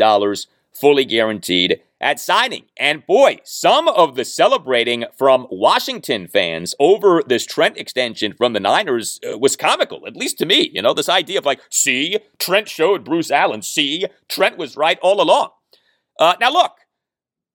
[0.75, 2.65] fully guaranteed at signing.
[2.77, 8.61] And boy, some of the celebrating from Washington fans over this Trent extension from the
[8.61, 10.71] Niners uh, was comical, at least to me.
[10.75, 14.99] You know, this idea of like, see, Trent showed Bruce Allen, see, Trent was right
[15.01, 15.51] all along.
[16.19, 16.73] Uh, now, look,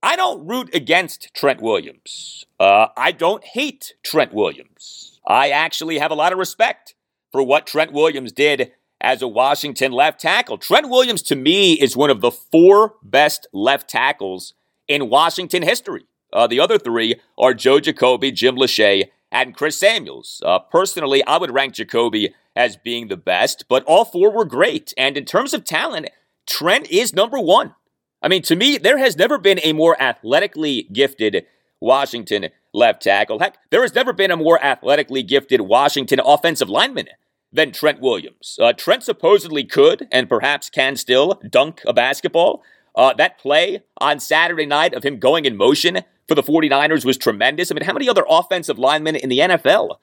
[0.02, 2.46] I don't root against Trent Williams.
[2.60, 5.20] Uh, I don't hate Trent Williams.
[5.28, 6.96] I actually have a lot of respect
[7.32, 10.58] for what Trent Williams did as a Washington left tackle.
[10.58, 14.54] Trent Williams, to me, is one of the four best left tackles
[14.88, 16.06] in Washington history.
[16.34, 20.42] Uh, the other three are Joe Jacoby, Jim Lachey, and Chris Samuels.
[20.46, 24.94] Uh, personally, I would rank Jacoby as being the best, but all four were great.
[24.98, 26.10] And in terms of talent,
[26.48, 27.76] Trent is number one.
[28.22, 31.46] I mean, to me, there has never been a more athletically gifted
[31.80, 33.40] Washington left tackle.
[33.40, 37.08] Heck, there has never been a more athletically gifted Washington offensive lineman
[37.52, 38.58] than Trent Williams.
[38.62, 42.64] Uh, Trent supposedly could and perhaps can still dunk a basketball.
[42.96, 47.18] Uh, that play on Saturday night of him going in motion for the 49ers was
[47.18, 47.72] tremendous.
[47.72, 49.98] I mean, how many other offensive linemen in the NFL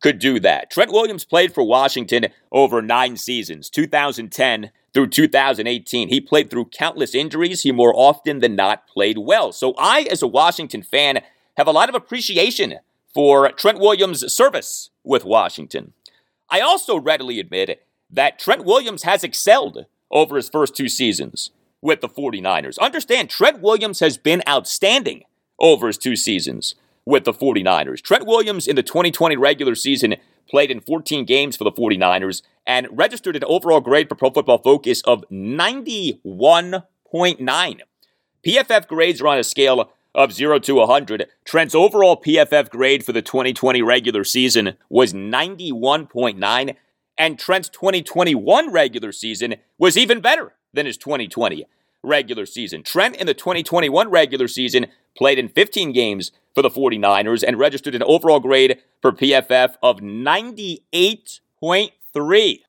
[0.00, 0.70] could do that.
[0.70, 6.08] Trent Williams played for Washington over nine seasons, 2010 through 2018.
[6.08, 7.62] He played through countless injuries.
[7.62, 9.52] He more often than not played well.
[9.52, 11.20] So I, as a Washington fan,
[11.56, 12.76] have a lot of appreciation
[13.12, 15.92] for Trent Williams' service with Washington.
[16.50, 21.50] I also readily admit that Trent Williams has excelled over his first two seasons
[21.82, 22.78] with the 49ers.
[22.78, 25.24] Understand, Trent Williams has been outstanding
[25.58, 26.74] over his two seasons
[27.04, 28.02] with the 49ers.
[28.02, 30.16] Trent Williams in the 2020 regular season
[30.48, 34.58] played in 14 games for the 49ers and registered an overall grade for Pro Football
[34.58, 37.80] Focus of 91.9.
[38.46, 41.26] PFF grades are on a scale of 0 to 100.
[41.44, 46.76] Trent's overall PFF grade for the 2020 regular season was 91.9,
[47.16, 51.66] and Trent's 2021 regular season was even better than his 2020
[52.02, 52.82] regular season.
[52.82, 54.86] Trent in the 2021 regular season
[55.16, 59.98] played in 15 games for the 49ers and registered an overall grade for PFF of
[59.98, 62.60] 98.3.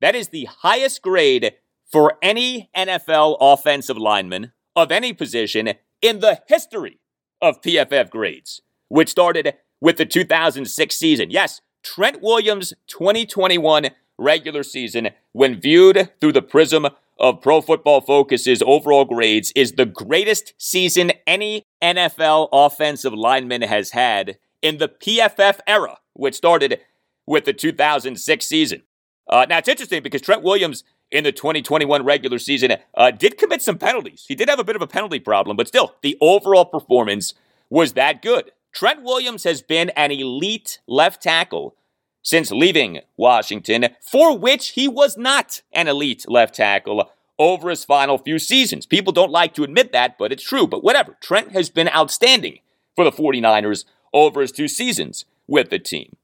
[0.00, 1.54] That is the highest grade
[1.90, 7.00] for any NFL offensive lineman of any position in the history
[7.40, 11.30] of PFF grades, which started with the 2006 season.
[11.30, 16.86] Yes, Trent Williams' 2021 regular season, when viewed through the prism
[17.18, 23.90] of Pro Football Focus's overall grades is the greatest season any NFL offensive lineman has
[23.90, 26.80] had in the PFF era, which started
[27.26, 28.82] with the 2006 season.
[29.28, 33.62] Uh, now, it's interesting because Trent Williams in the 2021 regular season uh, did commit
[33.62, 34.24] some penalties.
[34.26, 37.34] He did have a bit of a penalty problem, but still, the overall performance
[37.70, 38.52] was that good.
[38.72, 41.74] Trent Williams has been an elite left tackle
[42.22, 48.18] since leaving Washington, for which he was not an elite left tackle over his final
[48.18, 48.84] few seasons.
[48.84, 50.66] People don't like to admit that, but it's true.
[50.66, 51.16] But whatever.
[51.20, 52.58] Trent has been outstanding
[52.94, 56.16] for the 49ers over his two seasons with the team.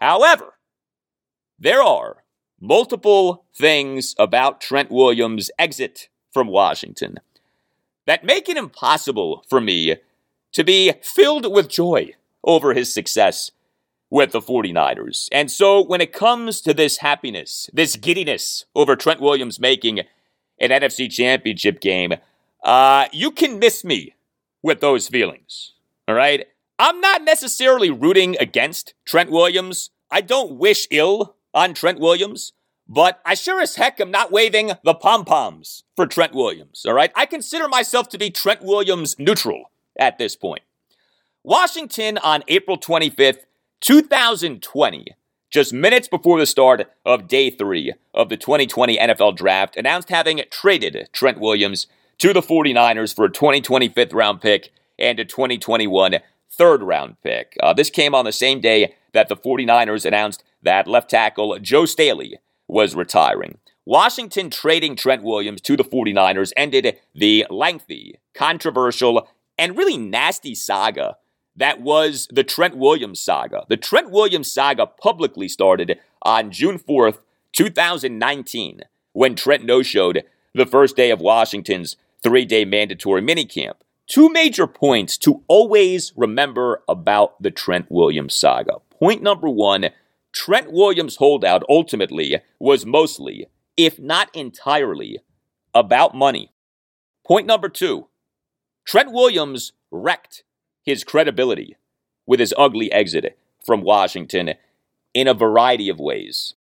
[0.00, 0.54] However,
[1.58, 2.21] there are
[2.62, 7.18] multiple things about Trent Williams' exit from Washington
[8.06, 9.96] that make it impossible for me
[10.52, 12.12] to be filled with joy
[12.44, 13.50] over his success
[14.10, 15.28] with the 49ers.
[15.32, 20.00] And so when it comes to this happiness, this giddiness over Trent Williams making
[20.60, 22.12] an NFC championship game,
[22.62, 24.14] uh, you can miss me
[24.62, 25.72] with those feelings.
[26.06, 26.46] All right?
[26.78, 29.90] I'm not necessarily rooting against Trent Williams.
[30.10, 32.52] I don't wish ill on Trent Williams,
[32.88, 36.84] but I sure as heck am not waving the pom poms for Trent Williams.
[36.86, 37.12] All right?
[37.14, 40.62] I consider myself to be Trent Williams neutral at this point.
[41.42, 43.44] Washington on April 25th
[43.80, 45.06] 2020,
[45.50, 50.40] just minutes before the start of day three of the 2020 NFL Draft, announced having
[50.50, 51.88] traded Trent Williams
[52.18, 56.20] to the 49ers for a 2025th round pick and a 2021
[56.52, 57.56] third round pick.
[57.62, 61.86] Uh, this came on the same day that the 49ers announced that left tackle Joe
[61.86, 62.38] Staley
[62.68, 63.58] was retiring.
[63.84, 69.28] Washington trading Trent Williams to the 49ers ended the lengthy, controversial,
[69.58, 71.16] and really nasty saga
[71.56, 73.64] that was the Trent Williams saga.
[73.68, 77.18] The Trent Williams saga publicly started on June 4th,
[77.52, 78.82] 2019,
[79.12, 80.24] when Trent no showed
[80.54, 83.74] the first day of Washington's three day mandatory minicamp.
[84.12, 88.74] Two major points to always remember about the Trent Williams saga.
[88.90, 89.88] Point number one
[90.32, 95.20] Trent Williams' holdout ultimately was mostly, if not entirely,
[95.72, 96.52] about money.
[97.26, 98.08] Point number two
[98.84, 100.42] Trent Williams wrecked
[100.82, 101.76] his credibility
[102.26, 104.52] with his ugly exit from Washington
[105.14, 106.52] in a variety of ways.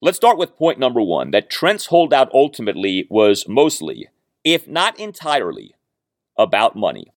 [0.00, 4.10] Let's start with point number one that Trent's holdout ultimately was mostly,
[4.44, 5.74] if not entirely,
[6.38, 7.12] about money.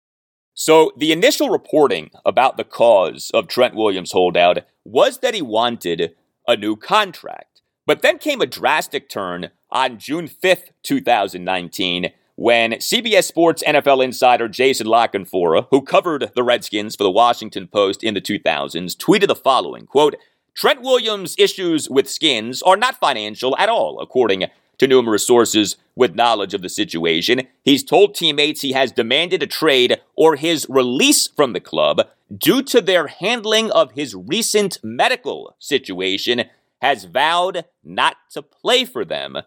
[0.53, 6.13] So, the initial reporting about the cause of Trent Williams' holdout was that he wanted
[6.47, 7.61] a new contract.
[7.85, 14.47] But then came a drastic turn on June 5th, 2019, when CBS Sports NFL insider
[14.47, 19.27] Jason La Canfora, who covered the Redskins for the Washington Post in the 2000s, tweeted
[19.27, 20.15] the following, quote,
[20.55, 24.45] Trent Williams' issues with skins are not financial at all, according
[24.81, 27.47] to numerous sources with knowledge of the situation.
[27.61, 32.63] He's told teammates he has demanded a trade or his release from the club due
[32.63, 36.45] to their handling of his recent medical situation,
[36.81, 39.37] has vowed not to play for them.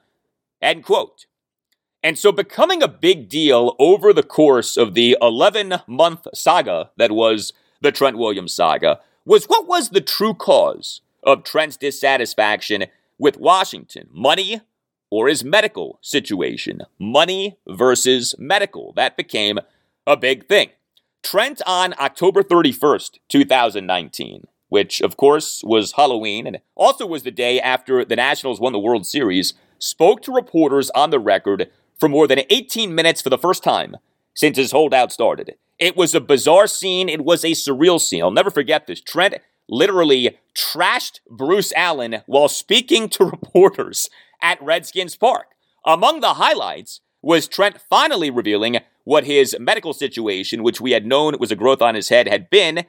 [0.63, 1.27] End quote.
[2.01, 7.11] And so, becoming a big deal over the course of the 11 month saga that
[7.11, 12.85] was the Trent Williams saga was what was the true cause of Trent's dissatisfaction
[13.19, 14.07] with Washington?
[14.13, 14.61] Money
[15.15, 16.81] or his medical situation?
[16.99, 18.93] Money versus medical.
[18.95, 19.61] That became
[20.09, 20.71] a big thing.
[21.23, 27.61] Trent on October 31st, 2019, which of course was Halloween and also was the day
[27.61, 32.27] after the Nationals won the World Series, spoke to reporters on the record for more
[32.27, 33.97] than 18 minutes for the first time
[34.35, 35.55] since his holdout started.
[35.79, 37.09] It was a bizarre scene.
[37.09, 38.23] It was a surreal scene.
[38.23, 39.01] I'll never forget this.
[39.01, 39.35] Trent
[39.69, 44.11] literally trashed Bruce Allen while speaking to reporters
[44.45, 45.47] at Redskins Park.
[45.87, 51.39] Among the highlights was Trent finally revealing what his medical situation, which we had known
[51.41, 52.85] was a growth on his head, had been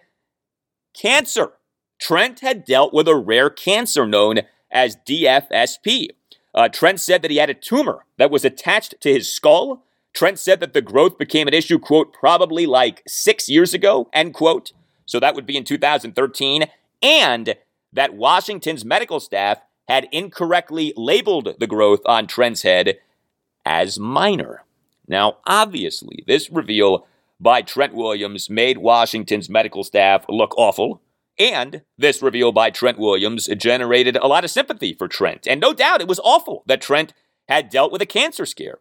[0.94, 1.54] cancer.
[2.00, 6.10] Trent had dealt with a rare cancer known as DFSP.
[6.54, 9.86] Uh, Trent said that he had a tumor that was attached to his skull.
[10.14, 14.34] Trent said that the growth became an issue, quote, probably like six years ago, end
[14.34, 14.74] quote.
[15.06, 16.66] So that would be in 2013.
[17.02, 17.56] And
[17.94, 22.98] that Washington's medical staff had incorrectly labeled the growth on Trent's head
[23.66, 24.64] as minor.
[25.08, 27.08] Now, obviously, this reveal
[27.40, 31.02] by Trent Williams made Washington's medical staff look awful.
[31.38, 35.48] And this reveal by Trent Williams generated a lot of sympathy for Trent.
[35.48, 37.14] And no doubt it was awful that Trent
[37.50, 38.80] had dealt with a cancer scare.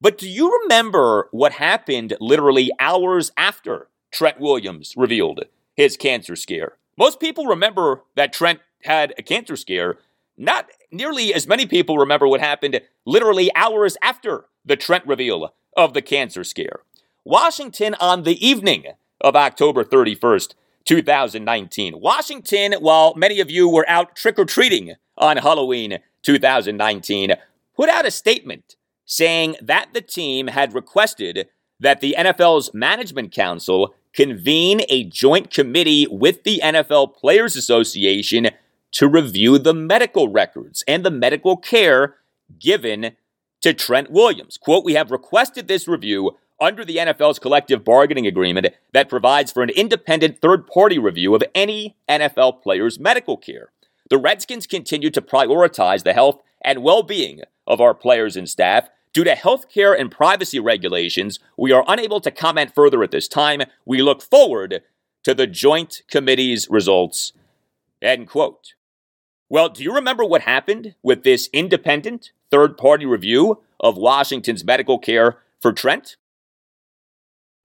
[0.00, 5.44] But do you remember what happened literally hours after Trent Williams revealed
[5.76, 6.76] his cancer scare?
[6.98, 9.98] Most people remember that Trent had a cancer scare.
[10.36, 15.94] Not nearly as many people remember what happened literally hours after the Trent reveal of
[15.94, 16.80] the cancer scare.
[17.24, 18.84] Washington on the evening
[19.20, 20.54] of October 31st
[20.84, 22.00] 2019.
[22.00, 27.34] Washington, while many of you were out trick or treating on Halloween 2019,
[27.76, 33.94] put out a statement saying that the team had requested that the NFL's Management Council
[34.12, 38.50] convene a joint committee with the NFL Players Association
[38.92, 42.16] to review the medical records and the medical care
[42.58, 43.16] given
[43.62, 44.58] to Trent Williams.
[44.58, 49.62] Quote, We have requested this review under the NFL's collective bargaining agreement that provides for
[49.62, 53.72] an independent third party review of any NFL player's medical care.
[54.10, 58.88] The Redskins continue to prioritize the health and well being of our players and staff.
[59.12, 63.62] Due to healthcare and privacy regulations, we are unable to comment further at this time.
[63.84, 64.82] We look forward
[65.24, 67.32] to the joint committee's results.
[68.00, 68.74] End quote.
[69.52, 74.98] Well, do you remember what happened with this independent third party review of Washington's medical
[74.98, 76.16] care for Trent?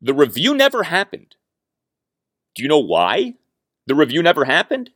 [0.01, 1.37] The review never happened.
[2.55, 3.35] Do you know why
[3.85, 4.89] the review never happened?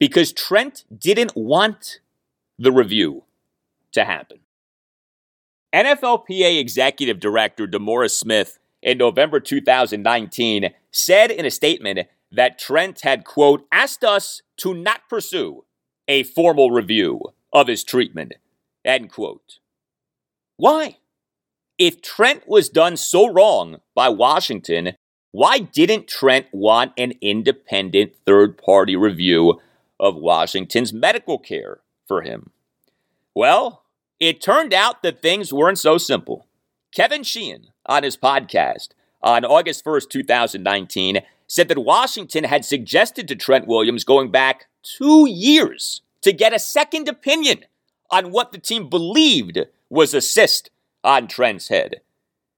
[0.00, 2.00] Because Trent didn't want
[2.58, 3.22] the review
[3.92, 4.40] to happen.
[5.72, 12.00] NFLPA Executive Director DeMaurice Smith in November 2019 said in a statement
[12.32, 15.62] that Trent had, quote, asked us to not pursue
[16.08, 17.20] a formal review
[17.52, 18.34] of his treatment,
[18.84, 19.58] end quote.
[20.56, 20.96] Why?
[21.78, 24.94] If Trent was done so wrong by Washington,
[25.30, 29.60] why didn't Trent want an independent third party review
[30.00, 32.50] of Washington's medical care for him?
[33.34, 33.84] Well,
[34.18, 36.46] it turned out that things weren't so simple.
[36.92, 38.88] Kevin Sheehan, on his podcast
[39.22, 45.28] on August 1st, 2019, said that Washington had suggested to Trent Williams going back two
[45.28, 47.64] years to get a second opinion
[48.10, 49.58] on what the team believed
[49.90, 50.70] was a cyst
[51.04, 52.00] on Trent's head.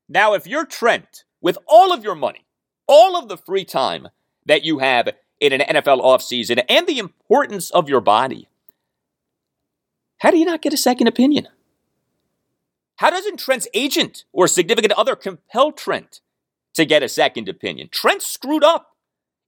[0.08, 2.44] Now, if you're Trent, with all of your money,
[2.86, 4.08] all of the free time
[4.46, 5.08] that you have
[5.38, 8.48] in an NFL offseason, and the importance of your body,
[10.18, 11.48] how do you not get a second opinion?
[12.96, 16.20] How doesn't Trent's agent or significant other compel Trent
[16.74, 17.88] to get a second opinion?
[17.90, 18.89] Trent screwed up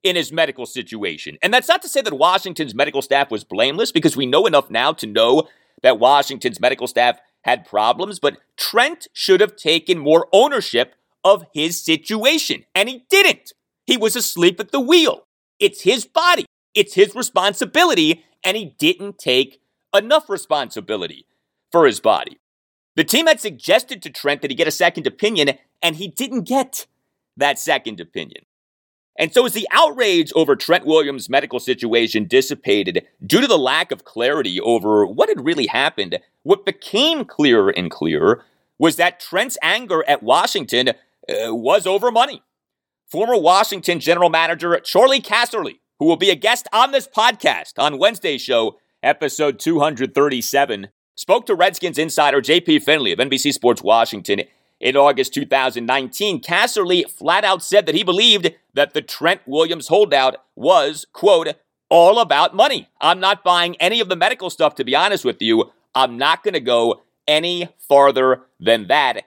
[0.02, 1.38] in his medical situation.
[1.42, 4.70] And that's not to say that Washington's medical staff was blameless, because we know enough
[4.70, 5.48] now to know
[5.82, 10.94] that Washington's medical staff had problems, but Trent should have taken more ownership
[11.24, 13.52] of his situation, and he didn't.
[13.86, 15.26] He was asleep at the wheel.
[15.58, 19.60] It's his body, it's his responsibility, and he didn't take
[19.94, 21.26] enough responsibility
[21.70, 22.38] for his body.
[22.94, 26.42] The team had suggested to Trent that he get a second opinion, and he didn't
[26.42, 26.86] get
[27.36, 28.44] that second opinion.
[29.18, 33.92] And so, as the outrage over Trent Williams' medical situation dissipated due to the lack
[33.92, 38.44] of clarity over what had really happened, what became clearer and clearer
[38.78, 42.42] was that Trent's anger at Washington uh, was over money.
[43.06, 47.98] Former Washington general manager Charley Casserly, who will be a guest on this podcast on
[47.98, 54.40] Wednesday's show, episode 237, spoke to Redskins insider JP Finley of NBC Sports Washington
[54.82, 60.36] in August 2019, Casserly flat out said that he believed that the Trent Williams holdout
[60.56, 61.54] was, quote,
[61.88, 62.88] all about money.
[63.00, 65.70] I'm not buying any of the medical stuff, to be honest with you.
[65.94, 69.22] I'm not going to go any farther than that,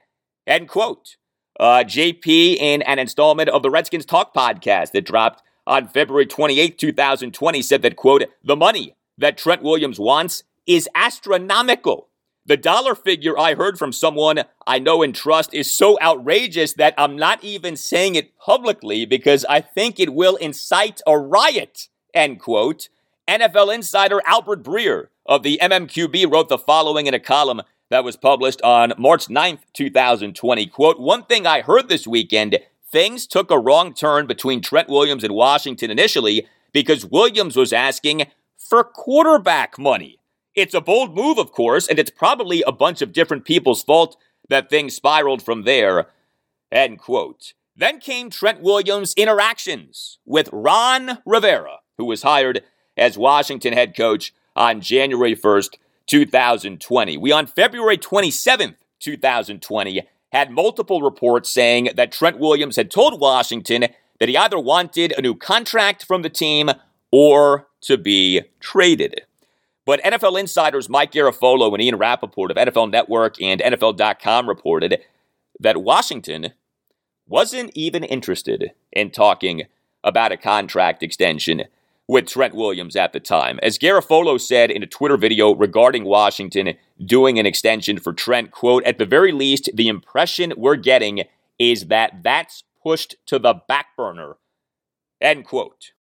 [0.45, 1.15] end quote.
[1.57, 6.77] Uh, JP in an installment of the Redskins Talk podcast that dropped on February 28,
[6.77, 12.09] 2020 said that, quote, the money that Trent Williams wants is astronomical.
[12.47, 16.93] The dollar figure I heard from someone I know and trust is so outrageous that
[16.95, 22.39] I'm not even saying it publicly because I think it will incite a riot, end
[22.39, 22.89] quote.
[23.27, 28.15] NFL insider Albert Breer of the MMQB wrote the following in a column that was
[28.15, 30.67] published on March 9th, 2020.
[30.67, 32.59] Quote, one thing I heard this weekend,
[32.91, 38.27] things took a wrong turn between Trent Williams and Washington initially because Williams was asking
[38.55, 40.19] for quarterback money.
[40.55, 44.15] It's a bold move, of course, and it's probably a bunch of different people's fault
[44.47, 46.07] that things spiraled from there.
[46.71, 47.53] End quote.
[47.75, 52.63] Then came Trent Williams' interactions with Ron Rivera, who was hired
[52.95, 55.75] as Washington head coach on January 1st,
[56.07, 57.17] 2020.
[57.17, 63.87] We, on February 27th, 2020, had multiple reports saying that Trent Williams had told Washington
[64.19, 66.69] that he either wanted a new contract from the team
[67.11, 69.24] or to be traded.
[69.86, 74.99] But NFL insiders Mike Garafolo and Ian Rapoport of NFL Network and NFL.com reported
[75.59, 76.53] that Washington
[77.27, 79.63] wasn't even interested in talking
[80.03, 81.63] about a contract extension
[82.07, 83.59] with Trent Williams at the time.
[83.63, 86.73] As Garafolo said in a Twitter video regarding Washington
[87.03, 91.23] doing an extension for Trent, quote, at the very least, the impression we're getting
[91.57, 94.38] is that that's pushed to the back burner,
[95.19, 95.93] end quote.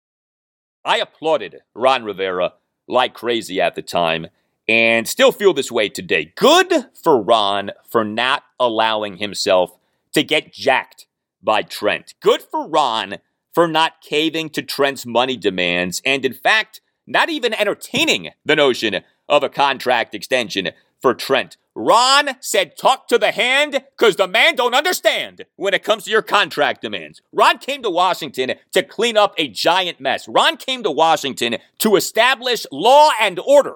[0.83, 2.53] I applauded Ron Rivera
[2.87, 4.27] like crazy at the time
[4.67, 6.33] and still feel this way today.
[6.35, 9.77] Good for Ron for not allowing himself
[10.13, 11.05] to get jacked
[11.41, 12.15] by Trent.
[12.19, 13.17] Good for Ron
[13.53, 19.01] for not caving to Trent's money demands and, in fact, not even entertaining the notion
[19.29, 21.57] of a contract extension for Trent.
[21.75, 26.11] Ron said, talk to the hand, because the man don't understand when it comes to
[26.11, 27.21] your contract demands.
[27.33, 30.27] Ron came to Washington to clean up a giant mess.
[30.27, 33.75] Ron came to Washington to establish law and order.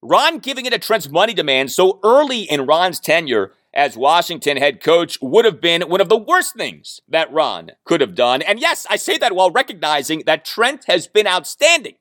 [0.00, 4.80] Ron giving it a Trent's money demand so early in Ron's tenure as Washington head
[4.82, 8.42] coach would have been one of the worst things that Ron could have done.
[8.42, 11.96] And yes, I say that while recognizing that Trent has been outstanding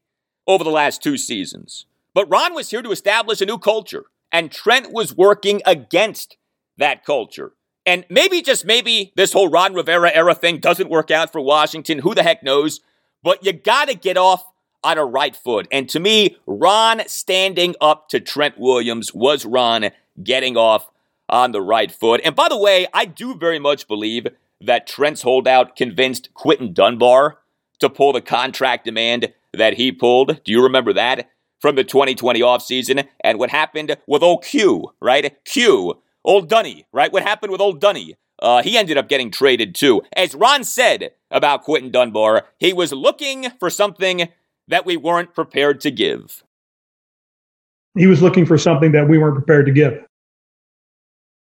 [0.48, 1.86] over the last two seasons.
[2.14, 6.38] But Ron was here to establish a new culture and Trent was working against
[6.78, 7.54] that culture.
[7.86, 12.00] And maybe, just maybe, this whole Ron Rivera era thing doesn't work out for Washington.
[12.00, 12.82] Who the heck knows?
[13.24, 14.44] But you got to get off
[14.84, 15.68] on a right foot.
[15.72, 19.92] And to me, Ron standing up to Trent Williams was Ron
[20.24, 20.90] getting off
[21.28, 22.22] on the right foot.
[22.24, 24.28] And by the way, I do very much believe
[24.62, 27.40] that Trent's holdout convinced Quinton Dunbar
[27.80, 30.44] to pull the contract demand that he pulled.
[30.44, 31.30] Do you remember that?
[31.60, 35.36] From the 2020 offseason and what happened with old Q, right?
[35.46, 37.12] Q, old Dunny, right?
[37.12, 38.16] What happened with old Dunny?
[38.42, 40.02] Uh, he ended up getting traded too.
[40.16, 44.30] As Ron said about Quinton Dunbar, he was looking for something
[44.68, 46.44] that we weren't prepared to give.
[47.98, 50.06] He was looking for something that we weren't prepared to give.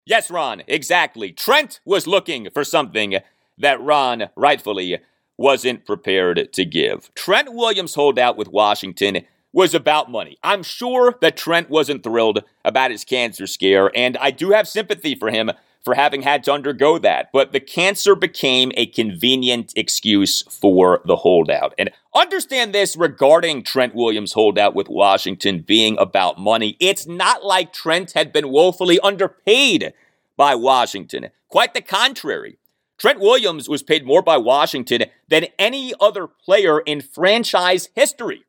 [0.05, 1.31] Yes, Ron, exactly.
[1.31, 3.15] Trent was looking for something
[3.57, 4.99] that Ron rightfully
[5.37, 7.13] wasn't prepared to give.
[7.15, 9.21] Trent Williams holdout with Washington
[9.53, 10.37] was about money.
[10.43, 15.15] I'm sure that Trent wasn't thrilled about his cancer scare, and I do have sympathy
[15.15, 15.51] for him
[15.83, 17.29] for having had to undergo that.
[17.31, 21.73] But the cancer became a convenient excuse for the holdout.
[21.77, 26.77] And understand this regarding Trent Williams' holdout with Washington being about money.
[26.79, 29.93] It's not like Trent had been woefully underpaid
[30.37, 31.29] by Washington.
[31.49, 32.57] Quite the contrary.
[32.97, 38.45] Trent Williams was paid more by Washington than any other player in franchise history.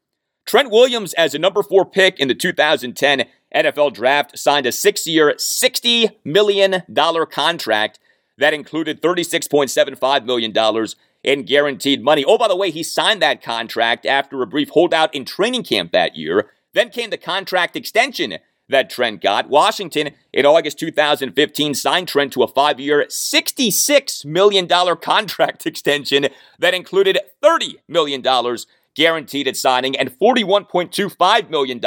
[0.47, 3.25] Trent Williams, as a number four pick in the 2010
[3.55, 6.83] NFL Draft, signed a six year, $60 million
[7.31, 7.99] contract
[8.37, 10.87] that included $36.75 million
[11.23, 12.25] in guaranteed money.
[12.25, 15.93] Oh, by the way, he signed that contract after a brief holdout in training camp
[15.93, 16.51] that year.
[16.75, 18.39] Then came the contract extension
[18.69, 19.49] that Trent got.
[19.49, 24.69] Washington, in August 2015, signed Trent to a five year, $66 million
[25.01, 26.29] contract extension
[26.59, 28.23] that included $30 million
[28.95, 31.81] guaranteed at signing and $41.25 million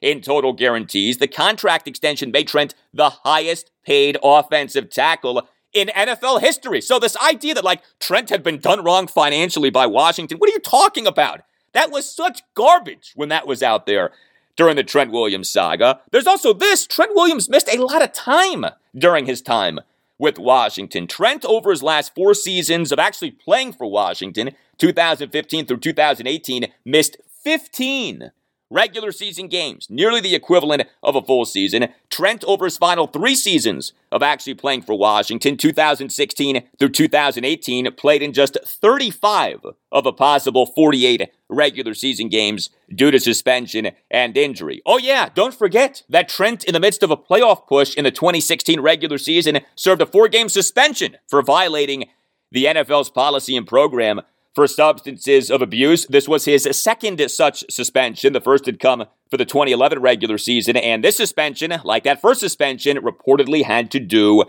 [0.00, 1.18] in total guarantees.
[1.18, 6.80] The contract extension made Trent the highest paid offensive tackle in NFL history.
[6.80, 10.52] So this idea that like Trent had been done wrong financially by Washington, what are
[10.52, 11.40] you talking about?
[11.72, 14.12] That was such garbage when that was out there
[14.56, 16.00] during the Trent Williams saga.
[16.10, 19.80] There's also this Trent Williams missed a lot of time during his time
[20.18, 21.06] with Washington.
[21.06, 27.16] Trent, over his last four seasons of actually playing for Washington, 2015 through 2018, missed
[27.44, 28.32] 15
[28.72, 31.88] regular season games, nearly the equivalent of a full season.
[32.08, 38.22] Trent, over his final three seasons of actually playing for Washington, 2016 through 2018, played
[38.22, 39.60] in just 35
[39.92, 44.80] of a possible 48 regular season games due to suspension and injury.
[44.86, 48.10] Oh, yeah, don't forget that Trent, in the midst of a playoff push in the
[48.10, 52.06] 2016 regular season, served a four game suspension for violating
[52.50, 54.20] the NFL's policy and program
[54.54, 56.06] for substances of abuse.
[56.06, 58.32] This was his second such suspension.
[58.32, 62.40] The first had come for the 2011 regular season, and this suspension, like that first
[62.40, 64.44] suspension, reportedly had to do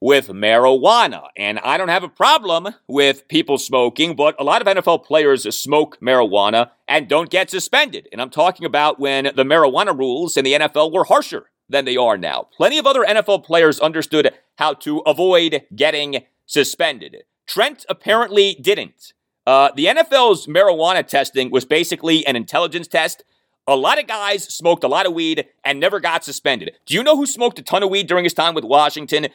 [0.00, 1.26] with marijuana.
[1.36, 5.52] And I don't have a problem with people smoking, but a lot of NFL players
[5.56, 8.08] smoke marijuana and don't get suspended.
[8.12, 11.96] And I'm talking about when the marijuana rules in the NFL were harsher than they
[11.96, 12.48] are now.
[12.56, 17.24] Plenty of other NFL players understood how to avoid getting suspended.
[17.46, 19.12] Trent apparently didn't.
[19.48, 23.24] Uh, the NFL's marijuana testing was basically an intelligence test.
[23.66, 26.72] A lot of guys smoked a lot of weed and never got suspended.
[26.84, 29.28] Do you know who smoked a ton of weed during his time with Washington?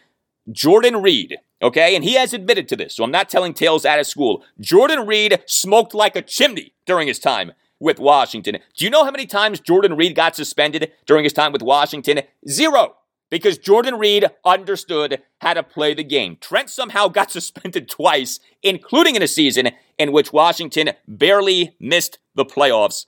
[0.52, 1.96] Jordan Reed, okay?
[1.96, 4.44] And he has admitted to this, so I'm not telling tales out of school.
[4.60, 8.60] Jordan Reed smoked like a chimney during his time with Washington.
[8.78, 12.22] Do you know how many times Jordan Reed got suspended during his time with Washington?
[12.48, 12.98] Zero
[13.34, 16.38] because Jordan Reed understood how to play the game.
[16.40, 22.46] Trent somehow got suspended twice, including in a season in which Washington barely missed the
[22.46, 23.08] playoffs,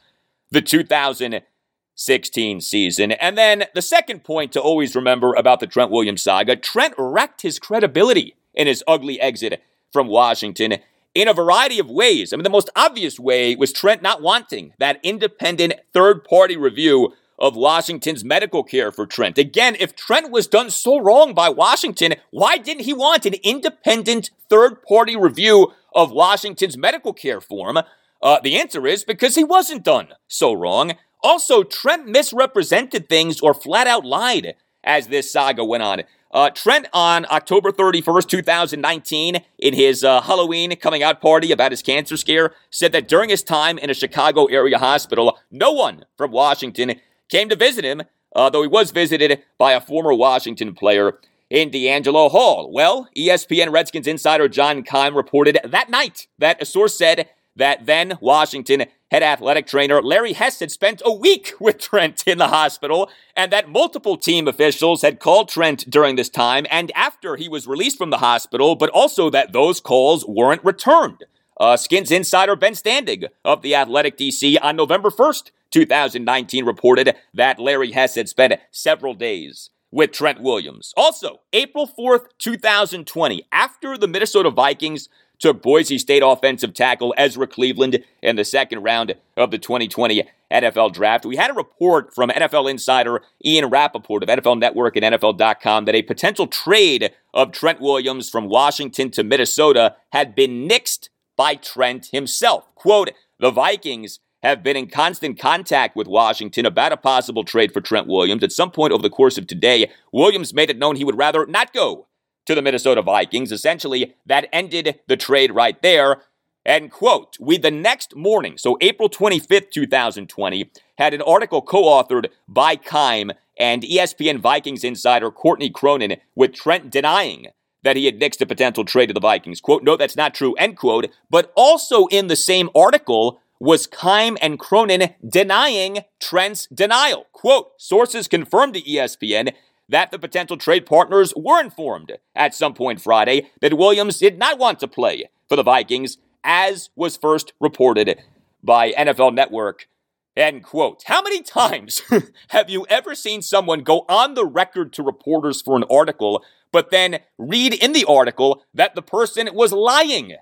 [0.50, 3.12] the 2016 season.
[3.12, 7.44] And then the second point to always remember about the Trent Williams saga Trent wrecked
[7.44, 9.62] his credibility in his ugly exit
[9.94, 10.78] from Washington
[11.14, 12.34] in a variety of ways.
[12.34, 17.14] I mean, the most obvious way was Trent not wanting that independent third party review
[17.38, 19.38] of Washington's medical care for Trent.
[19.38, 24.30] Again, if Trent was done so wrong by Washington, why didn't he want an independent
[24.50, 27.80] third party review of Washington's medical care for him?
[28.22, 30.94] Uh, the answer is because he wasn't done so wrong.
[31.22, 36.04] Also, Trent misrepresented things or flat out lied as this saga went on.
[36.32, 41.82] Uh, Trent, on October 31st, 2019, in his uh, Halloween coming out party about his
[41.82, 46.32] cancer scare, said that during his time in a Chicago area hospital, no one from
[46.32, 46.96] Washington
[47.30, 48.04] came to visit him,
[48.36, 51.20] uh, though he was visited by a former Washington player
[51.50, 52.72] in DeAngelo Hall.
[52.72, 58.18] Well, ESPN Redskins insider John Keim reported that night that a source said that then
[58.20, 63.10] Washington head athletic trainer Larry Hess had spent a week with Trent in the hospital,
[63.36, 67.68] and that multiple team officials had called Trent during this time and after he was
[67.68, 71.24] released from the hospital, but also that those calls weren't returned.
[71.58, 77.60] Uh, Skins insider Ben Standig of the Athletic DC on November 1st 2019 reported that
[77.60, 80.94] Larry Hess had spent several days with Trent Williams.
[80.96, 88.06] Also, April 4th, 2020, after the Minnesota Vikings took Boise State offensive tackle Ezra Cleveland
[88.22, 91.26] in the second round of the 2020 NFL draft.
[91.26, 95.96] We had a report from NFL insider Ian Rapoport of NFL Network and NFL.com that
[95.96, 102.06] a potential trade of Trent Williams from Washington to Minnesota had been nixed by Trent
[102.14, 102.74] himself.
[102.76, 107.82] Quote, the Vikings have been in constant contact with Washington about a possible trade for
[107.82, 108.44] Trent Williams.
[108.44, 111.46] At some point over the course of today, Williams made it known he would rather
[111.46, 112.08] not go
[112.46, 113.52] to the Minnesota Vikings.
[113.52, 116.22] Essentially, that ended the trade right there.
[116.64, 122.28] And quote, we the next morning, so April 25th, 2020, had an article co authored
[122.48, 127.48] by Keim and ESPN Vikings insider Courtney Cronin with Trent denying
[127.84, 129.62] that he had nixed a potential trade to the Vikings.
[129.62, 131.08] Quote, no, that's not true, end quote.
[131.30, 137.28] But also in the same article, was Keim and Cronin denying Trent's denial.
[137.32, 139.54] Quote, sources confirmed to ESPN
[139.88, 144.58] that the potential trade partners were informed at some point Friday that Williams did not
[144.58, 148.20] want to play for the Vikings, as was first reported
[148.64, 149.88] by NFL Network.
[150.36, 151.04] End quote.
[151.06, 152.02] How many times
[152.50, 156.44] have you ever seen someone go on the record to reporters for an article,
[156.74, 160.36] but then read in the article that the person was lying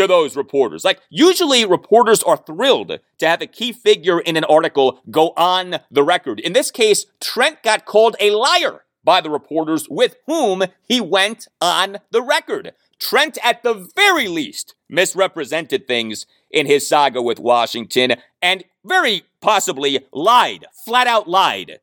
[0.00, 0.84] to those reporters.
[0.84, 5.76] Like, usually reporters are thrilled to have a key figure in an article go on
[5.90, 6.40] the record.
[6.40, 11.48] In this case, Trent got called a liar by the reporters with whom he went
[11.60, 12.72] on the record.
[12.98, 20.06] Trent, at the very least, misrepresented things in his saga with Washington and very possibly
[20.12, 21.80] lied, flat out lied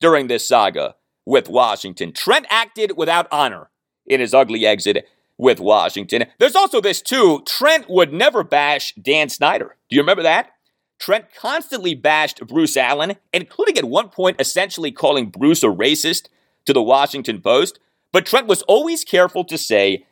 [0.00, 2.12] during this saga with Washington.
[2.12, 3.70] Trent acted without honor
[4.06, 5.06] in his ugly exit
[5.38, 6.24] with Washington.
[6.38, 7.42] There's also this too.
[7.46, 9.76] Trent would never bash Dan Snyder.
[9.88, 10.50] Do you remember that?
[10.98, 16.26] Trent constantly bashed Bruce Allen, including at one point essentially calling Bruce a racist
[16.66, 17.78] to the Washington Post.
[18.12, 20.04] But Trent was always careful to say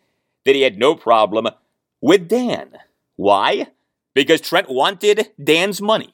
[0.45, 1.49] that he had no problem
[2.01, 2.79] with Dan.
[3.16, 3.68] Why?
[4.14, 6.12] Because Trent wanted Dan's money.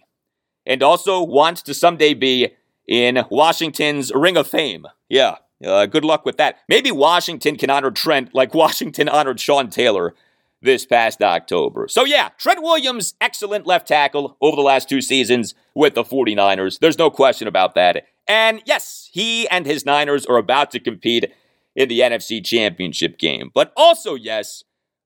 [0.65, 2.49] and also wants to someday be
[2.87, 4.87] in Washington's Ring of Fame.
[5.09, 6.59] Yeah, uh, good luck with that.
[6.69, 10.15] Maybe Washington can honor Trent like Washington honored Sean Taylor
[10.61, 11.89] this past October.
[11.89, 16.79] So, yeah, Trent Williams, excellent left tackle over the last two seasons with the 49ers.
[16.79, 18.05] There's no question about that.
[18.29, 21.33] And yes, he and his Niners are about to compete
[21.75, 23.51] in the NFC Championship game.
[23.53, 24.63] But also, yes,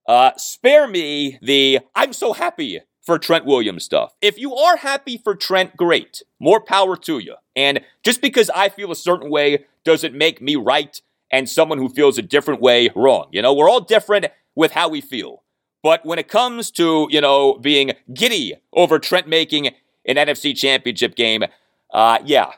[0.07, 4.15] uh, spare me the I'm so happy for Trent Williams stuff.
[4.21, 6.23] If you are happy for Trent, great.
[6.41, 7.37] More power to you.
[7.55, 11.01] And just because I feel a certain way doesn't make me right
[11.31, 13.29] and someone who feels a different way wrong.
[13.31, 14.27] You know, we're all different
[14.57, 15.45] with how we feel.
[15.83, 19.69] But when it comes to, you know, being giddy over Trent making
[20.05, 21.45] an NFC championship game,
[21.93, 22.53] uh, yeah,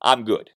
[0.00, 0.50] I'm good.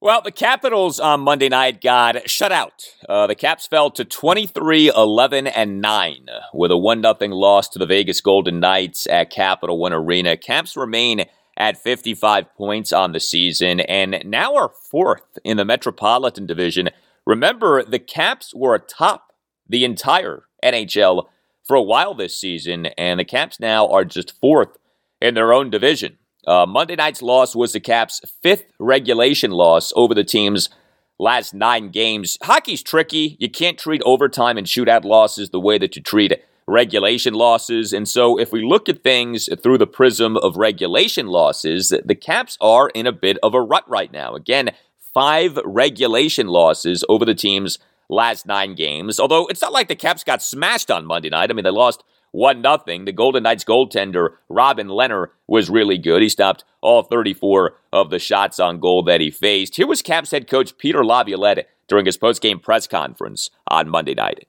[0.00, 2.84] Well, the Capitals on Monday night got shut out.
[3.08, 7.80] Uh, the Caps fell to 23 11 and 9 with a 1 0 loss to
[7.80, 10.36] the Vegas Golden Knights at Capital One Arena.
[10.36, 11.24] Caps remain
[11.56, 16.90] at 55 points on the season and now are fourth in the Metropolitan Division.
[17.26, 19.32] Remember, the Caps were atop
[19.68, 21.26] the entire NHL
[21.64, 24.78] for a while this season, and the Caps now are just fourth
[25.20, 26.18] in their own division.
[26.48, 30.70] Uh, Monday night's loss was the Caps' fifth regulation loss over the team's
[31.18, 32.38] last nine games.
[32.42, 33.36] Hockey's tricky.
[33.38, 36.32] You can't treat overtime and shootout losses the way that you treat
[36.66, 37.92] regulation losses.
[37.92, 42.56] And so, if we look at things through the prism of regulation losses, the Caps
[42.62, 44.34] are in a bit of a rut right now.
[44.34, 44.70] Again,
[45.12, 47.78] five regulation losses over the team's
[48.08, 49.20] last nine games.
[49.20, 51.50] Although it's not like the Caps got smashed on Monday night.
[51.50, 52.02] I mean, they lost
[52.38, 53.04] 1 0.
[53.04, 56.22] The Golden Knights goaltender, Robin Lehner, was really good.
[56.22, 59.74] He stopped all 34 of the shots on goal that he faced.
[59.74, 64.46] Here was Caps head coach Peter Laviolette during his post-game press conference on Monday night.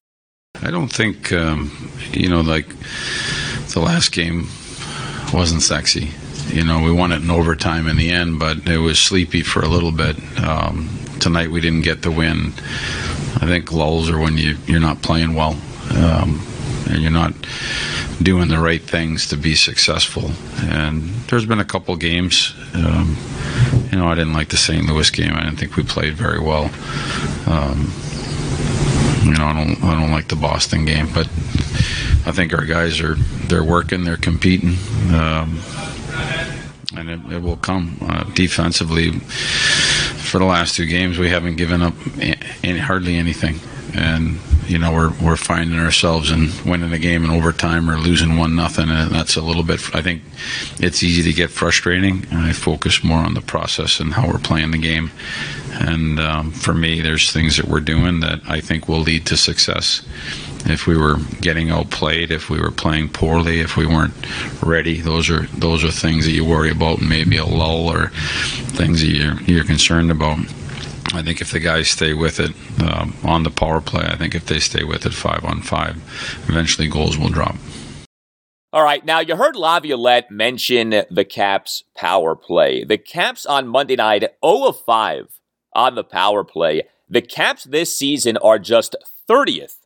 [0.61, 2.67] I don't think, um, you know, like
[3.73, 4.47] the last game
[5.33, 6.11] wasn't sexy.
[6.53, 9.61] You know, we won it in overtime in the end, but it was sleepy for
[9.61, 10.15] a little bit.
[10.43, 12.53] Um, tonight we didn't get the win.
[13.41, 15.59] I think lulls are when you, you're not playing well.
[15.95, 16.45] Um,
[16.87, 17.33] and you're not
[18.21, 20.31] doing the right things to be successful.
[20.63, 22.53] And there's been a couple games.
[22.73, 23.17] Um,
[23.91, 24.85] you know, I didn't like the St.
[24.85, 25.33] Louis game.
[25.33, 26.69] I didn't think we played very well.
[27.47, 27.91] Um,
[29.23, 31.27] you know, I don't, I don't like the Boston game, but
[32.25, 34.77] I think our guys are they're working, they're competing,
[35.13, 35.59] um,
[36.95, 39.11] and it, it, will come uh, defensively.
[39.11, 41.93] For the last two games, we haven't given up
[42.63, 43.59] any, hardly anything,
[43.95, 44.37] and
[44.69, 48.55] you know we're we're finding ourselves in winning a game in overtime or losing one
[48.55, 49.81] nothing, and that's a little bit.
[49.95, 50.21] I think
[50.79, 54.71] it's easy to get frustrating, I focus more on the process and how we're playing
[54.71, 55.11] the game.
[55.73, 59.37] And um, for me, there's things that we're doing that I think will lead to
[59.37, 60.03] success.
[60.65, 64.13] If we were getting outplayed, if we were playing poorly, if we weren't
[64.61, 68.09] ready, those are those are things that you worry about, maybe a lull or
[68.77, 70.37] things that you're, you're concerned about.
[71.13, 72.51] I think if the guys stay with it
[72.83, 75.95] um, on the power play, I think if they stay with it five on five,
[76.47, 77.55] eventually goals will drop.
[78.71, 82.83] All right, now you heard Laviolette mention the Caps power play.
[82.83, 85.39] The Caps on Monday night 0 of 5
[85.73, 86.83] on the power play.
[87.09, 88.95] The Caps this season are just
[89.27, 89.77] 30th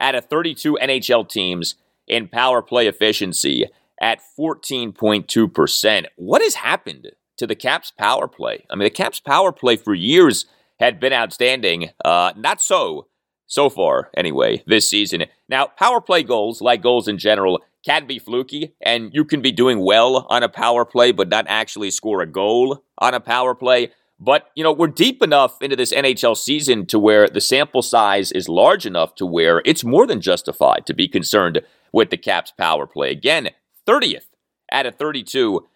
[0.00, 1.76] out of 32 NHL teams
[2.08, 3.66] in power play efficiency
[4.00, 6.06] at 14.2%.
[6.16, 8.64] What has happened to the Caps power play?
[8.68, 10.46] I mean, the Caps power play for years
[10.82, 11.90] had been outstanding.
[12.04, 13.06] Uh, not so,
[13.46, 15.24] so far anyway, this season.
[15.48, 19.52] Now, power play goals, like goals in general, can be fluky, and you can be
[19.52, 23.54] doing well on a power play, but not actually score a goal on a power
[23.54, 23.92] play.
[24.18, 28.30] But, you know, we're deep enough into this NHL season to where the sample size
[28.30, 31.60] is large enough to where it's more than justified to be concerned
[31.92, 33.10] with the Caps power play.
[33.10, 33.50] Again,
[33.86, 34.26] 30th
[34.70, 35.66] out of 32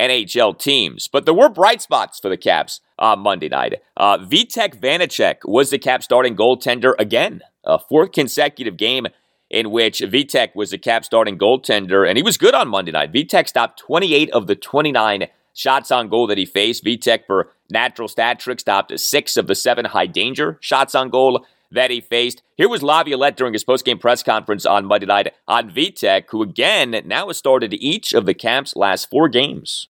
[0.00, 1.08] NHL teams.
[1.08, 3.82] But there were bright spots for the Caps on Monday night.
[3.96, 9.06] Uh, Vitek Vanecek was the Caps starting goaltender again, a fourth consecutive game
[9.50, 13.12] in which Vitek was the Caps starting goaltender, and he was good on Monday night.
[13.12, 16.84] Vitek stopped 28 of the 29 shots on goal that he faced.
[16.84, 21.46] Vitek, for natural stat trick, stopped six of the seven high danger shots on goal
[21.74, 22.42] that he faced.
[22.56, 27.02] Here was Laviolette during his post-game press conference on Monday night on Vitek, who again
[27.04, 29.88] now has started each of the Caps' last four games.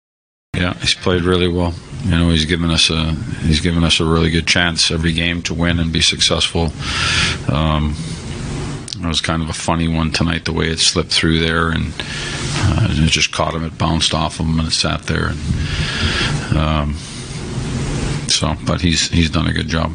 [0.54, 1.74] Yeah, he's played really well.
[2.04, 3.12] You know, he's given us a
[3.42, 6.70] he's given us a really good chance every game to win and be successful.
[7.52, 7.96] Um,
[9.04, 11.92] it was kind of a funny one tonight, the way it slipped through there, and
[11.98, 13.64] uh, it just caught him.
[13.64, 15.32] It bounced off of him, and it sat there.
[15.32, 16.94] And, um,
[18.28, 19.92] so, but he's he's done a good job.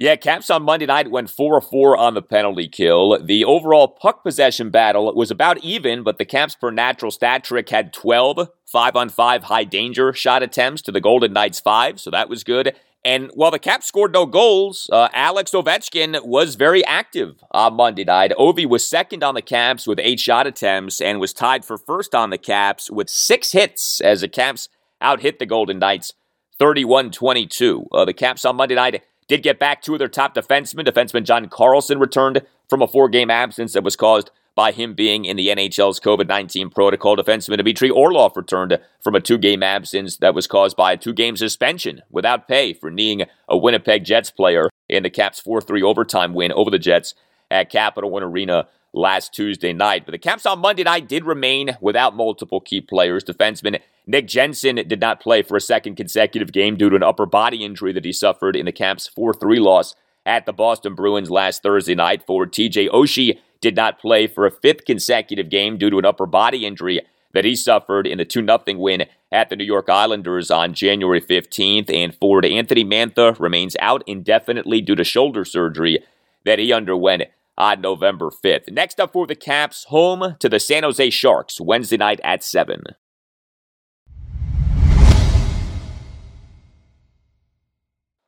[0.00, 3.20] Yeah, Caps on Monday night went 4 4 on the penalty kill.
[3.20, 7.68] The overall puck possession battle was about even, but the Caps per natural stat trick
[7.68, 12.12] had 12 5 on 5 high danger shot attempts to the Golden Knights 5, so
[12.12, 12.76] that was good.
[13.04, 18.04] And while the Caps scored no goals, uh, Alex Ovechkin was very active on Monday
[18.04, 18.30] night.
[18.38, 22.14] Ovi was second on the Caps with eight shot attempts and was tied for first
[22.14, 24.68] on the Caps with six hits as the Caps
[25.00, 26.12] out hit the Golden Knights
[26.60, 27.88] 31 22.
[27.90, 30.86] Uh, the Caps on Monday night did get back two of their top defensemen.
[30.86, 35.24] Defenseman John Carlson returned from a four game absence that was caused by him being
[35.24, 37.16] in the NHL's COVID 19 protocol.
[37.16, 41.12] Defenseman Dmitry Orlov returned from a two game absence that was caused by a two
[41.12, 45.82] game suspension without pay for kneeing a Winnipeg Jets player in the Caps 4 3
[45.82, 47.14] overtime win over the Jets
[47.50, 50.04] at Capital One Arena last Tuesday night.
[50.04, 53.22] But the Caps on Monday night did remain without multiple key players.
[53.22, 57.26] Defenseman Nick Jensen did not play for a second consecutive game due to an upper
[57.26, 59.94] body injury that he suffered in the Caps 4 3 loss
[60.24, 62.26] at the Boston Bruins last Thursday night.
[62.26, 66.24] Forward TJ Oshie did not play for a fifth consecutive game due to an upper
[66.24, 67.02] body injury
[67.34, 71.20] that he suffered in the 2 0 win at the New York Islanders on January
[71.20, 71.92] 15th.
[71.92, 76.02] And forward Anthony Mantha remains out indefinitely due to shoulder surgery
[76.46, 77.24] that he underwent
[77.58, 78.72] on November 5th.
[78.72, 82.84] Next up for the Caps, home to the San Jose Sharks Wednesday night at 7.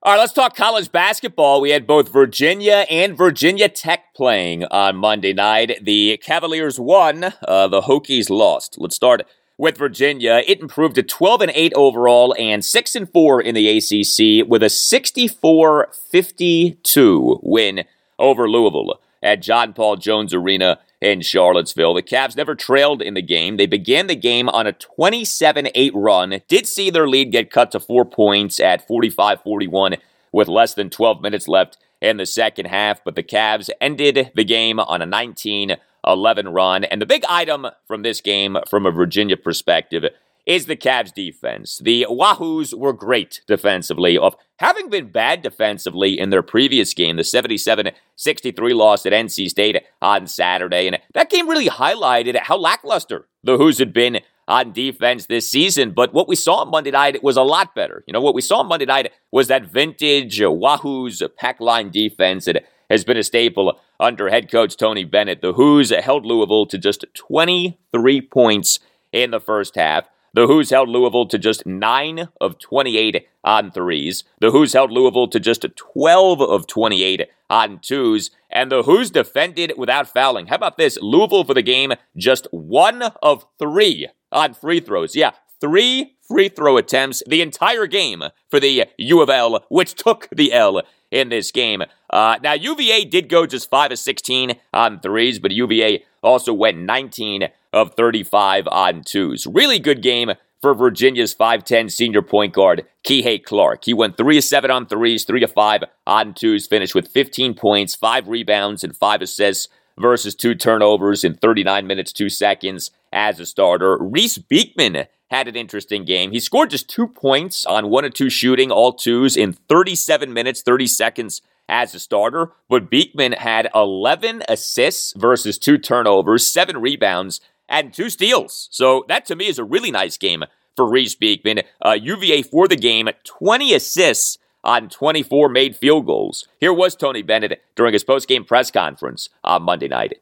[0.02, 1.60] All right, let's talk college basketball.
[1.60, 5.80] We had both Virginia and Virginia Tech playing on Monday night.
[5.82, 8.76] The Cavaliers won, uh, the Hokies lost.
[8.78, 9.26] Let's start
[9.58, 10.42] with Virginia.
[10.46, 14.62] It improved to 12 and 8 overall and 6 and 4 in the ACC with
[14.62, 17.84] a 64-52 win
[18.18, 21.94] over Louisville at John Paul Jones Arena in Charlottesville.
[21.94, 23.56] The Cavs never trailed in the game.
[23.56, 27.70] They began the game on a 27 8 run, did see their lead get cut
[27.72, 29.96] to four points at 45 41
[30.32, 34.44] with less than 12 minutes left in the second half, but the Cavs ended the
[34.44, 35.76] game on a 19
[36.06, 36.84] 11 run.
[36.84, 40.04] And the big item from this game, from a Virginia perspective,
[40.46, 41.80] is the Cavs defense.
[41.82, 47.24] The Wahoos were great defensively, of having been bad defensively in their previous game, the
[47.24, 50.86] 77 63 loss at NC State on Saturday.
[50.86, 55.92] And that game really highlighted how lackluster the Hoos had been on defense this season.
[55.92, 58.02] But what we saw on Monday night was a lot better.
[58.06, 62.46] You know, what we saw on Monday night was that vintage Wahoos pack line defense
[62.46, 65.40] that has been a staple under head coach Tony Bennett.
[65.40, 68.80] The Hoos held Louisville to just 23 points
[69.12, 70.08] in the first half.
[70.32, 74.24] The Hoos held Louisville to just 9 of 28 on threes.
[74.40, 78.30] The Hoos held Louisville to just 12 of 28 on twos.
[78.48, 80.46] And the Hoos defended without fouling.
[80.46, 80.98] How about this?
[81.02, 85.16] Louisville for the game, just 1 of 3 on free throws.
[85.16, 90.28] Yeah, three free throw attempts the entire game for the U of L, which took
[90.30, 91.82] the L in this game.
[92.08, 96.78] Uh, now, UVA did go just 5 of 16 on threes, but UVA also went
[96.78, 99.46] 19 of 35 on twos.
[99.46, 103.84] Really good game for Virginia's 5'10 senior point guard, Kihei Clark.
[103.84, 107.54] He went 3 of 7 on threes, 3 of 5 on twos, finished with 15
[107.54, 109.68] points, 5 rebounds, and 5 assists
[109.98, 113.96] versus 2 turnovers in 39 minutes, 2 seconds as a starter.
[113.98, 116.32] Reece Beekman had an interesting game.
[116.32, 120.62] He scored just 2 points on 1 of 2 shooting, all twos, in 37 minutes,
[120.62, 127.40] 30 seconds as a starter, but Beekman had 11 assists versus 2 turnovers, 7 rebounds,
[127.70, 128.68] and two steals.
[128.70, 130.44] So that to me is a really nice game
[130.76, 131.60] for Reece Beekman.
[131.84, 136.46] Uh, UVA for the game, 20 assists on 24 made field goals.
[136.58, 140.20] Here was Tony Bennett during his post-game press conference on Monday night.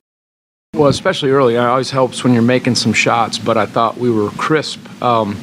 [0.74, 4.11] Well, especially early, it always helps when you're making some shots, but I thought we
[4.11, 4.80] were crisp.
[5.03, 5.36] Um,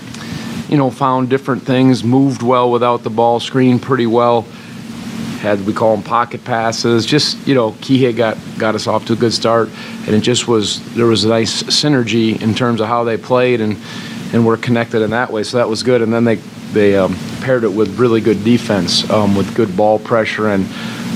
[0.70, 4.45] you know, found different things, moved well without the ball, screened pretty well
[5.40, 7.06] had we call them pocket passes.
[7.06, 9.70] Just you know, Kihei got got us off to a good start,
[10.06, 13.62] and it just was there was a nice synergy in terms of how they played
[13.62, 13.78] and
[14.34, 15.44] and were connected in that way.
[15.44, 16.02] So that was good.
[16.02, 16.36] And then they
[16.74, 20.66] they um, paired it with really good defense, um, with good ball pressure, and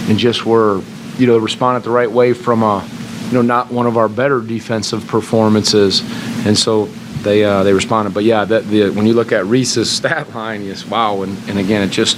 [0.09, 0.81] and just were
[1.17, 2.87] you know responded the right way from a
[3.27, 6.01] you know not one of our better defensive performances,
[6.45, 6.85] and so
[7.23, 8.13] they uh, they responded.
[8.13, 11.59] But yeah, that the when you look at Reece's stat line, yes, wow, and, and
[11.59, 12.17] again it just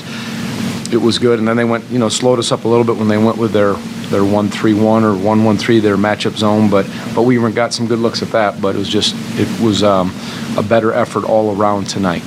[0.93, 1.39] it was good.
[1.39, 3.37] And then they went, you know, slowed us up a little bit when they went
[3.37, 3.73] with their
[4.09, 6.69] their one three one or one one three, their matchup zone.
[6.69, 6.85] But
[7.15, 8.61] but we got some good looks at that.
[8.61, 10.13] But it was just it was um,
[10.57, 12.23] a better effort all around tonight.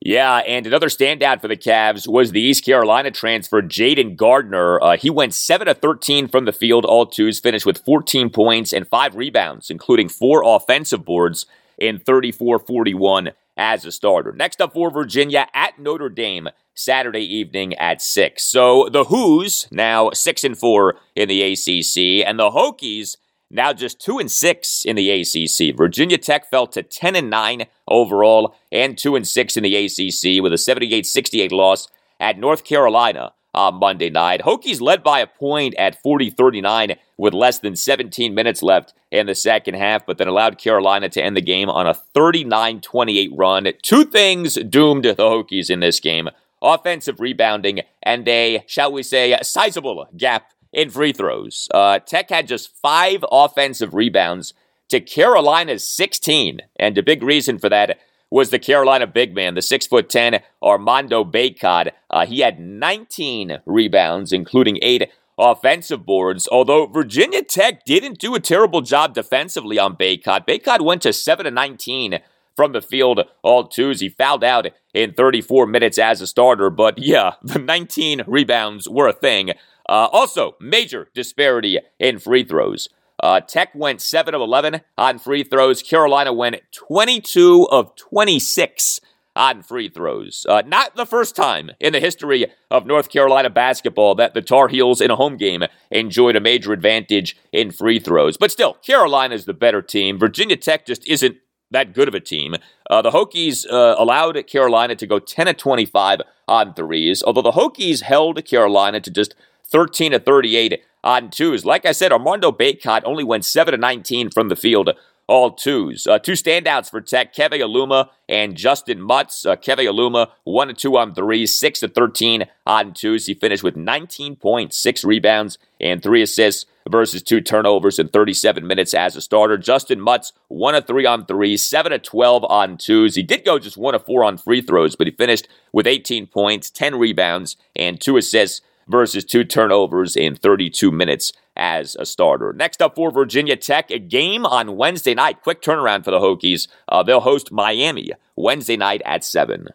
[0.00, 4.80] Yeah, and another standout for the Cavs was the East Carolina transfer, Jayden Gardner.
[4.80, 8.72] Uh, he went 7 of 13 from the field, all twos, finished with 14 points
[8.72, 11.46] and five rebounds, including four offensive boards
[11.78, 14.32] in 34 41 as a starter.
[14.32, 16.48] Next up for Virginia at Notre Dame
[16.78, 18.42] Saturday evening at 6.
[18.44, 23.16] So the Hoos now 6 and 4 in the ACC and the Hokies
[23.50, 25.76] now just 2 and 6 in the ACC.
[25.76, 30.40] Virginia Tech fell to 10 and 9 overall and 2 and 6 in the ACC
[30.40, 31.88] with a 78-68 loss
[32.20, 34.42] at North Carolina on Monday night.
[34.42, 39.26] Hokies led by a point at 40 39 with less than 17 minutes left in
[39.26, 43.30] the second half, but then allowed Carolina to end the game on a 39 28
[43.34, 43.66] run.
[43.82, 46.28] Two things doomed the Hokies in this game
[46.62, 51.68] offensive rebounding and a, shall we say, sizable gap in free throws.
[51.72, 54.54] Uh, Tech had just five offensive rebounds
[54.88, 57.98] to Carolina's 16, and a big reason for that
[58.30, 61.92] was the Carolina big man, the six foot ten Armando Bacot.
[62.10, 66.48] Uh, he had 19 rebounds, including eight offensive boards.
[66.50, 70.46] Although Virginia Tech didn't do a terrible job defensively on Bacot.
[70.46, 72.20] Bacot went to seven to 19
[72.58, 74.00] from the field all twos.
[74.00, 79.06] He fouled out in 34 minutes as a starter, but yeah, the 19 rebounds were
[79.06, 79.50] a thing.
[79.88, 82.88] Uh, also, major disparity in free throws.
[83.22, 85.84] Uh, Tech went 7 of 11 on free throws.
[85.84, 89.02] Carolina went 22 of 26
[89.36, 90.44] on free throws.
[90.48, 94.66] Uh, not the first time in the history of North Carolina basketball that the Tar
[94.66, 98.36] Heels in a home game enjoyed a major advantage in free throws.
[98.36, 100.18] But still, Carolina is the better team.
[100.18, 101.36] Virginia Tech just isn't
[101.70, 102.56] that good of a team.
[102.90, 107.52] Uh, the Hokies uh, allowed Carolina to go 10 of 25 on threes, although the
[107.52, 109.34] Hokies held Carolina to just
[109.70, 111.64] 13 of 38 on twos.
[111.64, 114.90] Like I said, Armando Bacot only went 7 to 19 from the field,
[115.26, 116.06] all twos.
[116.06, 119.44] Uh, two standouts for Tech, Keve Aluma and Justin Mutts.
[119.44, 123.26] Uh, Keve Aluma, 1 to 2 on threes, 6 to 13 on twos.
[123.26, 128.66] He finished with 19 points, 6 rebounds, and 3 assists versus 2 turnovers in 37
[128.66, 129.56] minutes as a starter.
[129.56, 133.14] Justin Mutts, 1 of 3 on threes, 7 to 12 on twos.
[133.14, 136.26] He did go just 1 of 4 on free throws, but he finished with 18
[136.26, 142.52] points, 10 rebounds, and 2 assists versus two turnovers in 32 minutes as a starter.
[142.52, 145.42] Next up for Virginia Tech, a game on Wednesday night.
[145.42, 146.68] Quick turnaround for the Hokies.
[146.88, 149.68] Uh, they'll host Miami Wednesday night at 7.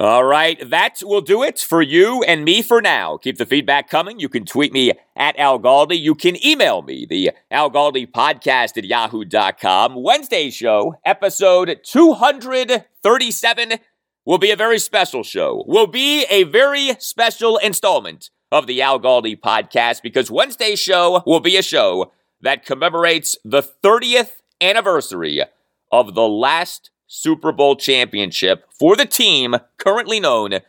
[0.00, 3.18] All right, that will do it for you and me for now.
[3.18, 4.18] Keep the feedback coming.
[4.18, 6.00] You can tweet me at Al Galdi.
[6.00, 10.02] You can email me, the Al Galdi podcast at yahoo.com.
[10.02, 13.72] Wednesday show, episode 237,
[14.24, 15.64] will be a very special show.
[15.66, 21.40] Will be a very special installment of the Al Galdi podcast because Wednesday show will
[21.40, 25.42] be a show that commemorates the 30th anniversary
[25.92, 30.60] of the last Super Bowl championship for the team currently known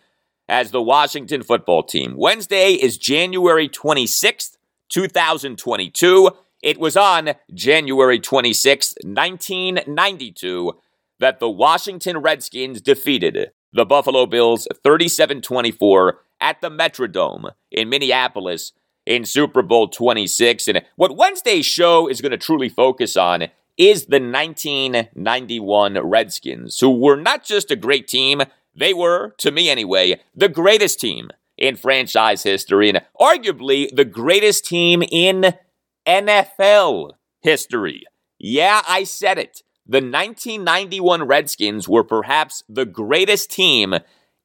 [0.50, 2.16] as the Washington football team.
[2.18, 4.58] Wednesday is January 26th,
[4.90, 6.32] 2022.
[6.64, 10.74] It was on January 26th, 1992,
[11.20, 18.72] that the Washington Redskins defeated the Buffalo Bills 37 24 at the Metrodome in Minneapolis
[19.06, 20.68] in Super Bowl 26.
[20.68, 23.50] And what Wednesday's show is going to truly focus on
[23.82, 28.44] is the 1991 Redskins, who were not just a great team,
[28.76, 34.66] they were, to me anyway, the greatest team in franchise history and arguably the greatest
[34.68, 35.56] team in
[36.08, 38.04] NFL history.
[38.38, 39.64] Yeah, I said it.
[39.88, 43.96] The 1991 Redskins were perhaps the greatest team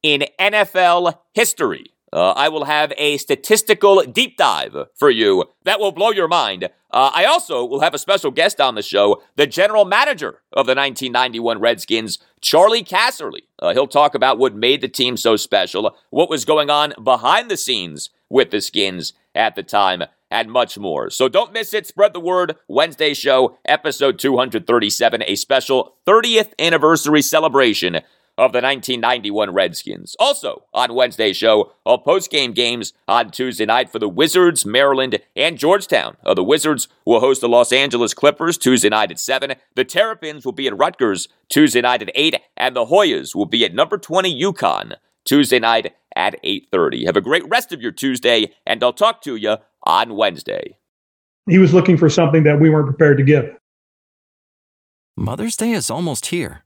[0.02, 1.92] in NFL history.
[2.12, 6.68] Uh, I will have a statistical deep dive for you that will blow your mind.
[6.90, 10.66] Uh, I also will have a special guest on the show, the general manager of
[10.66, 13.42] the 1991 Redskins, Charley Casserly.
[13.58, 17.50] Uh, he'll talk about what made the team so special, what was going on behind
[17.50, 21.10] the scenes with the Skins at the time, and much more.
[21.10, 21.86] So don't miss it.
[21.86, 22.56] Spread the word.
[22.68, 28.00] Wednesday show, episode 237, a special 30th anniversary celebration
[28.38, 30.14] of the 1991 Redskins.
[30.18, 35.56] Also, on Wednesday's show, all post-game games on Tuesday night for the Wizards, Maryland, and
[35.56, 36.16] Georgetown.
[36.24, 39.54] Uh, the Wizards will host the Los Angeles Clippers Tuesday night at 7.
[39.74, 42.36] The Terrapins will be at Rutgers Tuesday night at 8.
[42.56, 47.06] And the Hoyas will be at number 20 UConn Tuesday night at 8.30.
[47.06, 50.78] Have a great rest of your Tuesday, and I'll talk to you on Wednesday.
[51.48, 53.56] He was looking for something that we weren't prepared to give.
[55.16, 56.65] Mother's Day is almost here